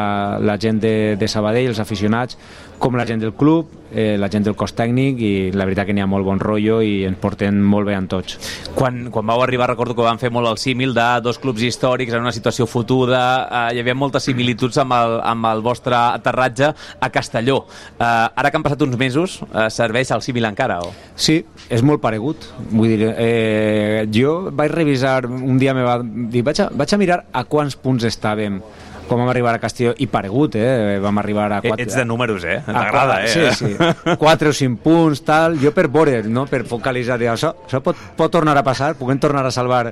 [0.44, 2.38] la gent de, de Sabadell, els aficionats,
[2.82, 5.94] com la gent del club, eh, la gent del cos tècnic i la veritat que
[5.94, 8.40] n'hi ha molt bon rotllo i ens portem molt bé amb tots.
[8.74, 12.18] Quan, quan vau arribar recordo que van fer molt el símil de dos clubs històrics
[12.18, 16.72] en una situació fotuda, eh, hi havia moltes similituds amb el, amb el vostre aterratge
[16.74, 17.62] a Castelló.
[17.94, 20.82] Eh, ara que han passat uns mesos, eh, serveix el símil encara?
[20.82, 20.92] O?
[21.16, 21.38] Sí,
[21.70, 22.50] és molt paregut.
[22.72, 27.06] Vull dir, eh, jo vaig revisar, un dia me va dir, vaig a, vaig a
[27.06, 28.64] mirar a quants punts estàvem
[29.12, 30.98] com vam arribar a Castelló i paregut, eh?
[31.04, 31.60] Vam arribar a...
[31.66, 32.62] Quatre, Ets de números, eh?
[32.64, 33.52] T'agrada, eh?
[33.52, 34.16] Sí, sí.
[34.22, 35.60] 4 o 5 punts, tal.
[35.60, 36.46] Jo per veure, no?
[36.48, 39.90] Per focalitzar, dir, això, això pot, pot tornar a passar, puguem tornar a salvar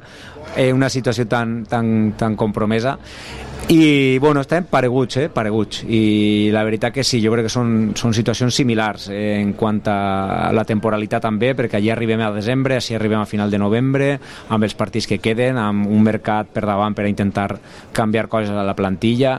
[0.55, 2.95] eh, una situació tan, tan, tan compromesa
[3.71, 5.27] i bueno, estem pareguts, eh?
[5.29, 9.51] pareguts i la veritat que sí, jo crec que són, són situacions similars eh, en
[9.53, 13.59] quant a la temporalitat també, perquè allà arribem a desembre així arribem a final de
[13.61, 14.07] novembre
[14.49, 17.51] amb els partits que queden, amb un mercat per davant per a intentar
[17.93, 19.37] canviar coses a la plantilla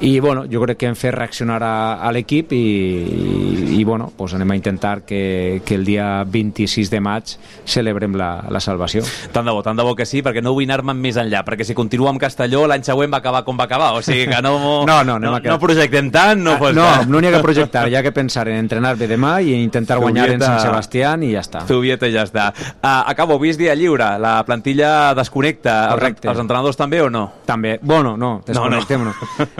[0.00, 4.12] i bueno, jo crec que hem fet reaccionar a, a l'equip i, i, i bueno,
[4.16, 7.34] pues anem a intentar que, que el dia 26 de maig
[7.66, 9.02] celebrem la, la salvació.
[9.34, 11.66] Tant de bo, tant de bo que sí, perquè no vull anar-me'n més enllà, perquè
[11.66, 14.52] si continua amb Castelló l'any següent va acabar com va acabar, o sigui que no,
[14.88, 17.96] no, no, no, no projectem tant, no fos No, no n'hi ha que projectar, hi
[17.98, 21.32] ha que pensar en entrenar bé demà i intentar guanyar en Zubieta- Sant Sebastián i
[21.34, 21.64] ja està.
[21.66, 22.48] Zubieta i ja està.
[22.78, 25.76] Uh, acabo, és dia lliure, la plantilla desconnecta.
[25.94, 26.28] Correcte.
[26.28, 27.24] Els, els entrenadors també o no?
[27.46, 27.78] També.
[27.82, 29.16] Bueno, no, desconnectem-nos.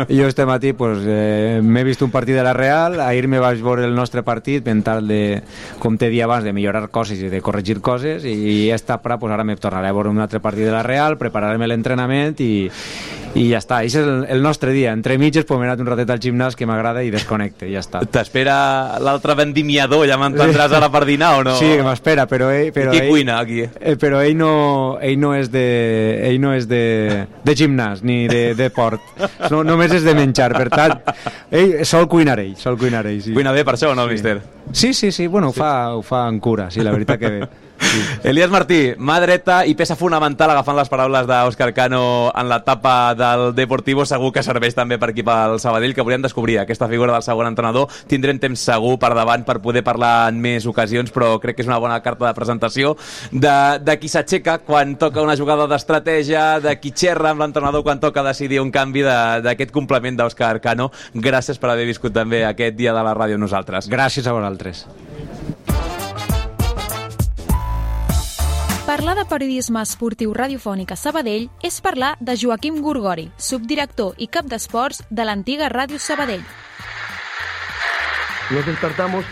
[0.09, 3.61] Jo este matí pues, eh, m'he vist un partit de la Real, ahir me vaig
[3.63, 5.43] veure el nostre partit per tal de,
[5.79, 9.33] com t'he dit abans, de millorar coses i de corregir coses i esta pra, pues,
[9.33, 12.69] ara me tornaré a veure un altre partit de la Real, preparar-me l'entrenament i,
[13.35, 13.83] i ja està.
[13.89, 14.93] Això és el, el nostre dia.
[14.93, 17.83] Entre mitges pues, m'he anat un ratet al gimnàs que m'agrada i desconnecte, i ja
[17.83, 18.03] està.
[18.13, 21.57] T'espera l'altre vendimiador, ja m'entendràs ara per dinar o no?
[21.59, 22.71] Sí, que m'espera, però ell...
[22.77, 23.63] Però I qui ell, cuina, aquí?
[23.65, 24.53] Eh, però ell no,
[25.03, 25.65] ell no és de,
[26.29, 26.83] ell no és de,
[27.45, 29.03] de gimnàs ni de, de port.
[29.49, 30.99] No, només és de menjar, per tant,
[31.51, 33.23] ell sol cuinar ell, sol cuinar ell.
[33.25, 33.35] Sí.
[33.37, 34.19] Cuina bé per això o no, sí.
[34.19, 34.43] míster?
[34.73, 37.49] Sí, sí, sí, bueno, ho fa, ho fa en cura, sí, la veritat que bé.
[38.25, 43.53] Elias Martí, mà dreta i peça fonamental agafant les paraules d'Òscar Cano en l'etapa del
[43.57, 47.25] Deportivo segur que serveix també per aquí pel Sabadell que volíem descobrir aquesta figura del
[47.25, 47.89] segon entrenador.
[48.11, 51.71] Tindrem temps segur per davant per poder parlar en més ocasions però crec que és
[51.71, 52.97] una bona carta de presentació
[53.33, 58.03] de, de qui s'aixeca quan toca una jugada d'estratègia de qui xerra amb l'entrenador quan
[58.03, 60.91] toca decidir un canvi d'aquest complement d'Òscar Cano.
[61.15, 63.89] Gràcies per haver viscut també aquest dia de la ràdio nosaltres.
[63.89, 64.87] Gràcies a vosaltres
[68.89, 74.47] Parlar de periodisme esportiu radiofònic a Sabadell és parlar de Joaquim Gorgori, subdirector i cap
[74.49, 76.41] d'esports de l'antiga Ràdio Sabadell.
[78.49, 79.27] Nos despertamos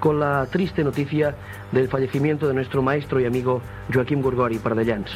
[0.00, 1.34] con la triste noticia
[1.72, 3.60] del fallecimiento de nuestro maestro y amigo
[3.92, 5.10] Joaquim Gorgori Pardellans.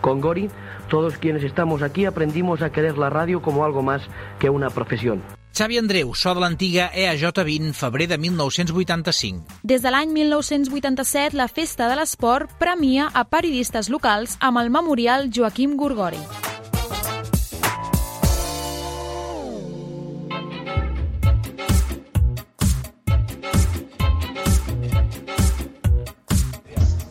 [0.00, 0.48] Con Gori,
[0.88, 4.00] todos quienes estamos aquí aprendimos a querer la radio como algo más
[4.38, 5.20] que una profesión.
[5.58, 9.56] Xavi Andreu, so de l'antiga E EAJ20, febrer de 1985.
[9.64, 15.32] Des de l'any 1987, la Festa de l'Esport premia a periodistes locals amb el memorial
[15.34, 16.22] Joaquim Gorgori.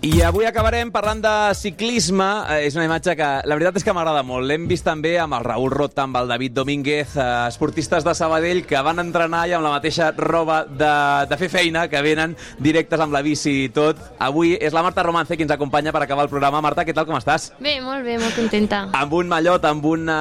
[0.06, 2.26] I avui acabarem parlant de ciclisme.
[2.54, 4.46] Eh, és una imatge que la veritat és que m'agrada molt.
[4.46, 8.62] L'hem vist també amb el Raül Rota, amb el David Domínguez, eh, esportistes de Sabadell
[8.70, 10.94] que van entrenar i amb la mateixa roba de,
[11.32, 13.98] de fer feina, que venen directes amb la bici i tot.
[14.22, 16.62] Avui és la Marta Romance qui ens acompanya per acabar el programa.
[16.62, 17.50] Marta, què tal, com estàs?
[17.58, 18.86] Bé, molt bé, molt contenta.
[18.94, 20.20] Amb un mallot, amb una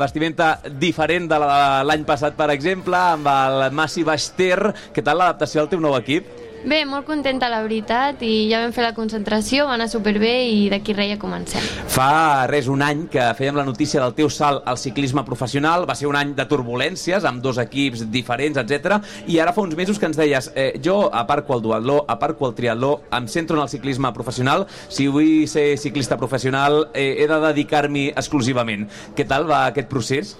[0.00, 4.72] vestimenta diferent de la de l'any passat, per exemple, amb el Massi Baster.
[4.96, 6.40] Què tal l'adaptació al teu nou equip?
[6.62, 10.68] Bé, molt contenta, la veritat, i ja vam fer la concentració, va anar superbé i
[10.70, 11.64] d'aquí res ja comencem.
[11.90, 15.96] Fa res un any que fèiem la notícia del teu salt al ciclisme professional, va
[15.98, 19.00] ser un any de turbulències amb dos equips diferents, etc.
[19.26, 22.54] I ara fa uns mesos que ens deies, eh, jo aparco el duatló, aparco el
[22.54, 27.42] triatló, em centro en el ciclisme professional, si vull ser ciclista professional eh, he de
[27.48, 28.86] dedicar-m'hi exclusivament.
[29.18, 30.36] Què tal va aquest procés?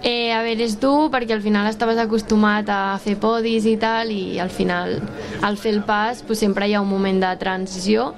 [0.00, 4.12] Eh, a veure, és dur perquè al final estaves acostumat a fer podis i tal,
[4.14, 5.00] i al final,
[5.42, 8.12] al fer el pas, pues, sempre hi ha un moment de transició,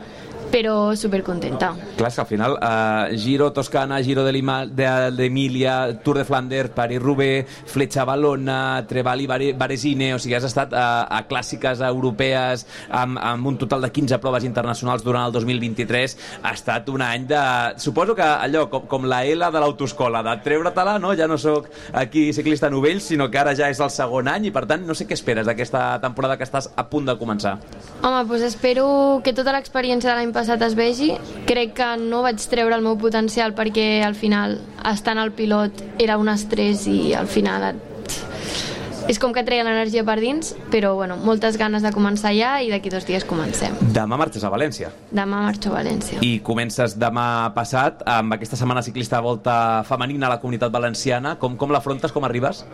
[0.51, 1.71] però supercontenta.
[1.97, 6.73] Clar, és que al final eh, Giro Toscana, Giro d'Emília, de, de Tour de Flanders,
[6.75, 13.47] Paris-Roubaix, Fletxa Balona, Trevali Varesine, o sigui, has estat a, a clàssiques europees amb, amb
[13.47, 16.17] un total de 15 proves internacionals durant el 2023.
[16.43, 17.41] Ha estat un any de...
[17.81, 21.15] Suposo que allò, com, com la L de l'autoescola, de treure-te-la, no?
[21.17, 24.55] ja no sóc aquí ciclista novell, sinó que ara ja és el segon any i
[24.55, 27.57] per tant no sé què esperes d'aquesta temporada que estàs a punt de començar.
[28.03, 31.13] Home, doncs espero que tota l'experiència de l'any passat es vegi.
[31.47, 36.19] Crec que no vaig treure el meu potencial perquè al final, estant al pilot, era
[36.19, 37.87] un estrès i al final et...
[39.11, 42.71] és com que treia l'energia per dins, però bueno, moltes ganes de començar ja i
[42.71, 43.75] d'aquí dos dies comencem.
[43.93, 44.93] Demà marxes a València.
[45.11, 46.21] Demà marxo a València.
[46.23, 49.57] I comences demà passat amb aquesta setmana ciclista de volta
[49.89, 51.37] femenina a la comunitat valenciana.
[51.43, 52.65] Com, com l'afrontes, com arribes?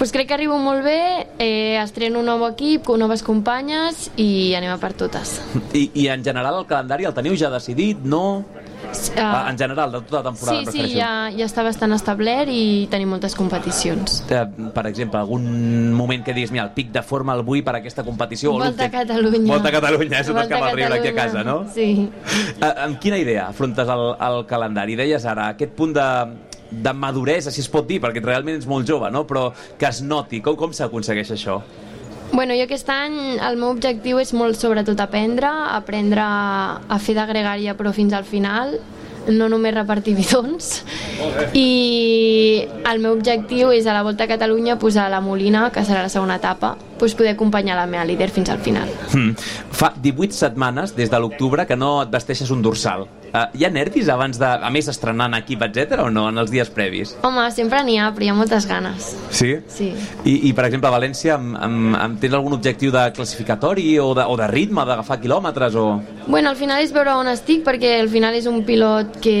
[0.00, 4.54] Pues crec que arribo molt bé, eh, estreno un nou equip, con noves companyes i
[4.56, 5.34] anem a per totes.
[5.76, 8.46] I, I en general el calendari el teniu ja decidit, no?
[8.80, 12.88] Uh, en general, de tota la temporada, sí, sí, ja, ja està bastant establert i
[12.88, 14.22] tenim moltes competicions.
[14.24, 18.00] Per exemple, algun moment que diguis, mira, el pic de forma el vull per aquesta
[18.00, 18.56] competició.
[18.56, 19.52] o Volta a Catalunya.
[19.52, 21.66] Volta a Catalunya, és tot Volta cap a al riure aquí a casa, no?
[21.76, 22.08] Sí.
[22.56, 24.96] Eh, amb quina idea afrontes el, el calendari?
[24.96, 26.08] Deies ara, aquest punt de,
[26.70, 29.26] de maduresa, si es pot dir, perquè realment ets molt jove, no?
[29.26, 30.40] però que es noti.
[30.44, 31.60] Com, com s'aconsegueix això?
[32.30, 37.26] Bueno, jo aquest any el meu objectiu és molt sobretot aprendre, aprendre a fer de
[37.26, 38.76] gregària però fins al final,
[39.28, 40.70] no només repartir bidons.
[41.58, 46.04] I el meu objectiu és a la Volta a Catalunya posar la Molina, que serà
[46.06, 48.90] la segona etapa, pues, poder acompanyar la meva líder fins al final.
[49.12, 49.34] Hmm.
[49.70, 53.08] Fa 18 setmanes, des de l'octubre, que no et vesteixes un dorsal.
[53.30, 56.50] Uh, hi ha nervis abans de, a més, estrenant equip, etc o no, en els
[56.50, 57.12] dies previs?
[57.26, 59.12] Home, sempre n'hi ha, però hi ha moltes ganes.
[59.30, 59.52] Sí?
[59.70, 59.92] Sí.
[60.24, 64.10] I, i per exemple, a València, amb, amb, amb, tens algun objectiu de classificatori o
[64.18, 65.78] de, o de ritme, d'agafar quilòmetres?
[65.78, 65.86] O...
[66.26, 69.36] Bueno, al final és veure on estic, perquè al final és un pilot que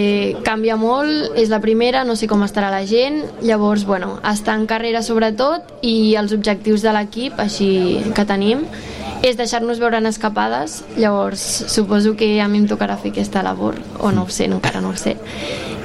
[0.46, 4.68] canvia molt, és la primera, no sé com estarà la gent, llavors, bueno, està en
[4.70, 7.70] carrera sobretot i els objectius de l'equip, així
[8.14, 8.62] que tenim,
[9.22, 13.76] és deixar-nos veure en escapades, llavors suposo que a mi em tocarà fer aquesta labor,
[14.00, 15.16] o no ho sé, encara no ho sé.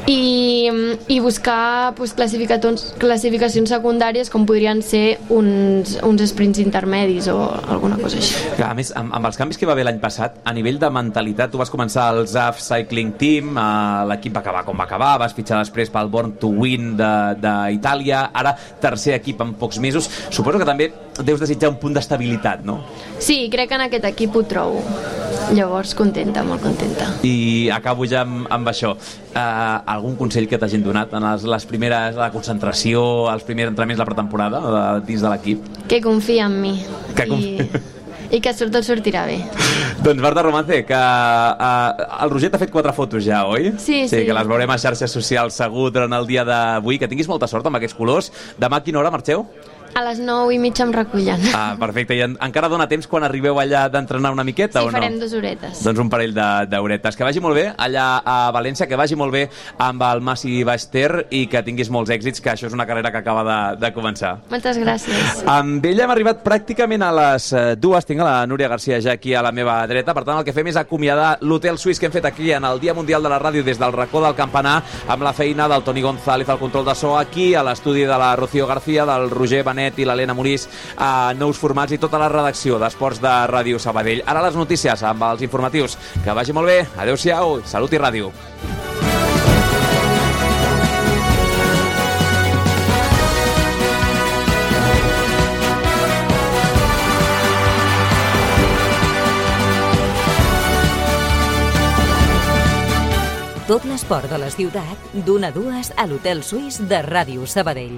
[0.06, 0.70] I,
[1.10, 7.40] i buscar pues, classificacions, classificacions secundàries com podrien ser uns, uns sprints intermedis o
[7.74, 8.36] alguna cosa així.
[8.62, 11.50] A més, amb, amb els canvis que va haver l'any passat, a nivell de mentalitat,
[11.52, 15.34] tu vas començar al ZAF Cycling Team, eh, l'equip va acabar com va acabar, vas
[15.34, 20.12] fitxar després pel Born to Win d'Itàlia, ara tercer equip en pocs mesos.
[20.30, 20.92] Suposo que també
[21.24, 22.82] deus desitjar un punt d'estabilitat, no?
[23.20, 24.82] Sí, crec que en aquest equip ho trobo.
[25.54, 27.08] Llavors, contenta, molt contenta.
[27.28, 28.96] I acabo ja amb, amb això.
[29.36, 34.00] Uh, algun consell que t'hagin donat en les, les primeres, la concentració, els primers entrenaments
[34.00, 35.68] de la pretemporada de, dins de l'equip?
[35.92, 36.74] Que confia en mi.
[37.16, 37.52] Que I,
[38.36, 39.38] I que tot sortirà bé.
[40.02, 43.76] doncs Marta Romance, que uh, el Roger t'ha fet quatre fotos ja, oi?
[43.78, 44.24] Sí, sí.
[44.26, 46.98] que les veurem a xarxes socials segur durant el dia d'avui.
[46.98, 48.32] Que tinguis molta sort amb aquests colors.
[48.58, 49.46] Demà a quina hora marxeu?
[49.96, 51.40] A les 9 i mitja em recullen.
[51.56, 52.18] Ah, perfecte.
[52.18, 54.98] I en, encara dona temps quan arribeu allà d'entrenar una miqueta sí, o no?
[54.98, 55.84] farem dues horetes.
[55.88, 57.16] Doncs un parell d'horetes.
[57.16, 59.46] Que vagi molt bé allà a València, que vagi molt bé
[59.86, 63.22] amb el Massi Baster i que tinguis molts èxits, que això és una carrera que
[63.22, 64.34] acaba de, de començar.
[64.52, 65.46] Moltes gràcies.
[65.54, 68.10] Amb ella hem arribat pràcticament a les eh, dues.
[68.12, 70.12] Tinc la Núria Garcia ja aquí a la meva dreta.
[70.12, 72.84] Per tant, el que fem és acomiadar l'Hotel Suís que hem fet aquí en el
[72.84, 74.76] Dia Mundial de la Ràdio des del racó del Campanar
[75.08, 78.36] amb la feina del Toni González al control de so aquí, a l'estudi de la
[78.36, 80.66] Rocío García, del Roger Benet i l'Helena Morís
[80.98, 84.24] a nous formats i tota la redacció d'Esports de Ràdio Sabadell.
[84.26, 85.98] Ara les notícies amb els informatius.
[86.24, 86.82] Que vagi molt bé.
[86.98, 87.62] Adéu-siau.
[87.66, 88.32] Salut i ràdio.
[103.66, 107.98] Tot l'esport de la ciutat, d'una a dues a l'Hotel Suís de Ràdio Sabadell.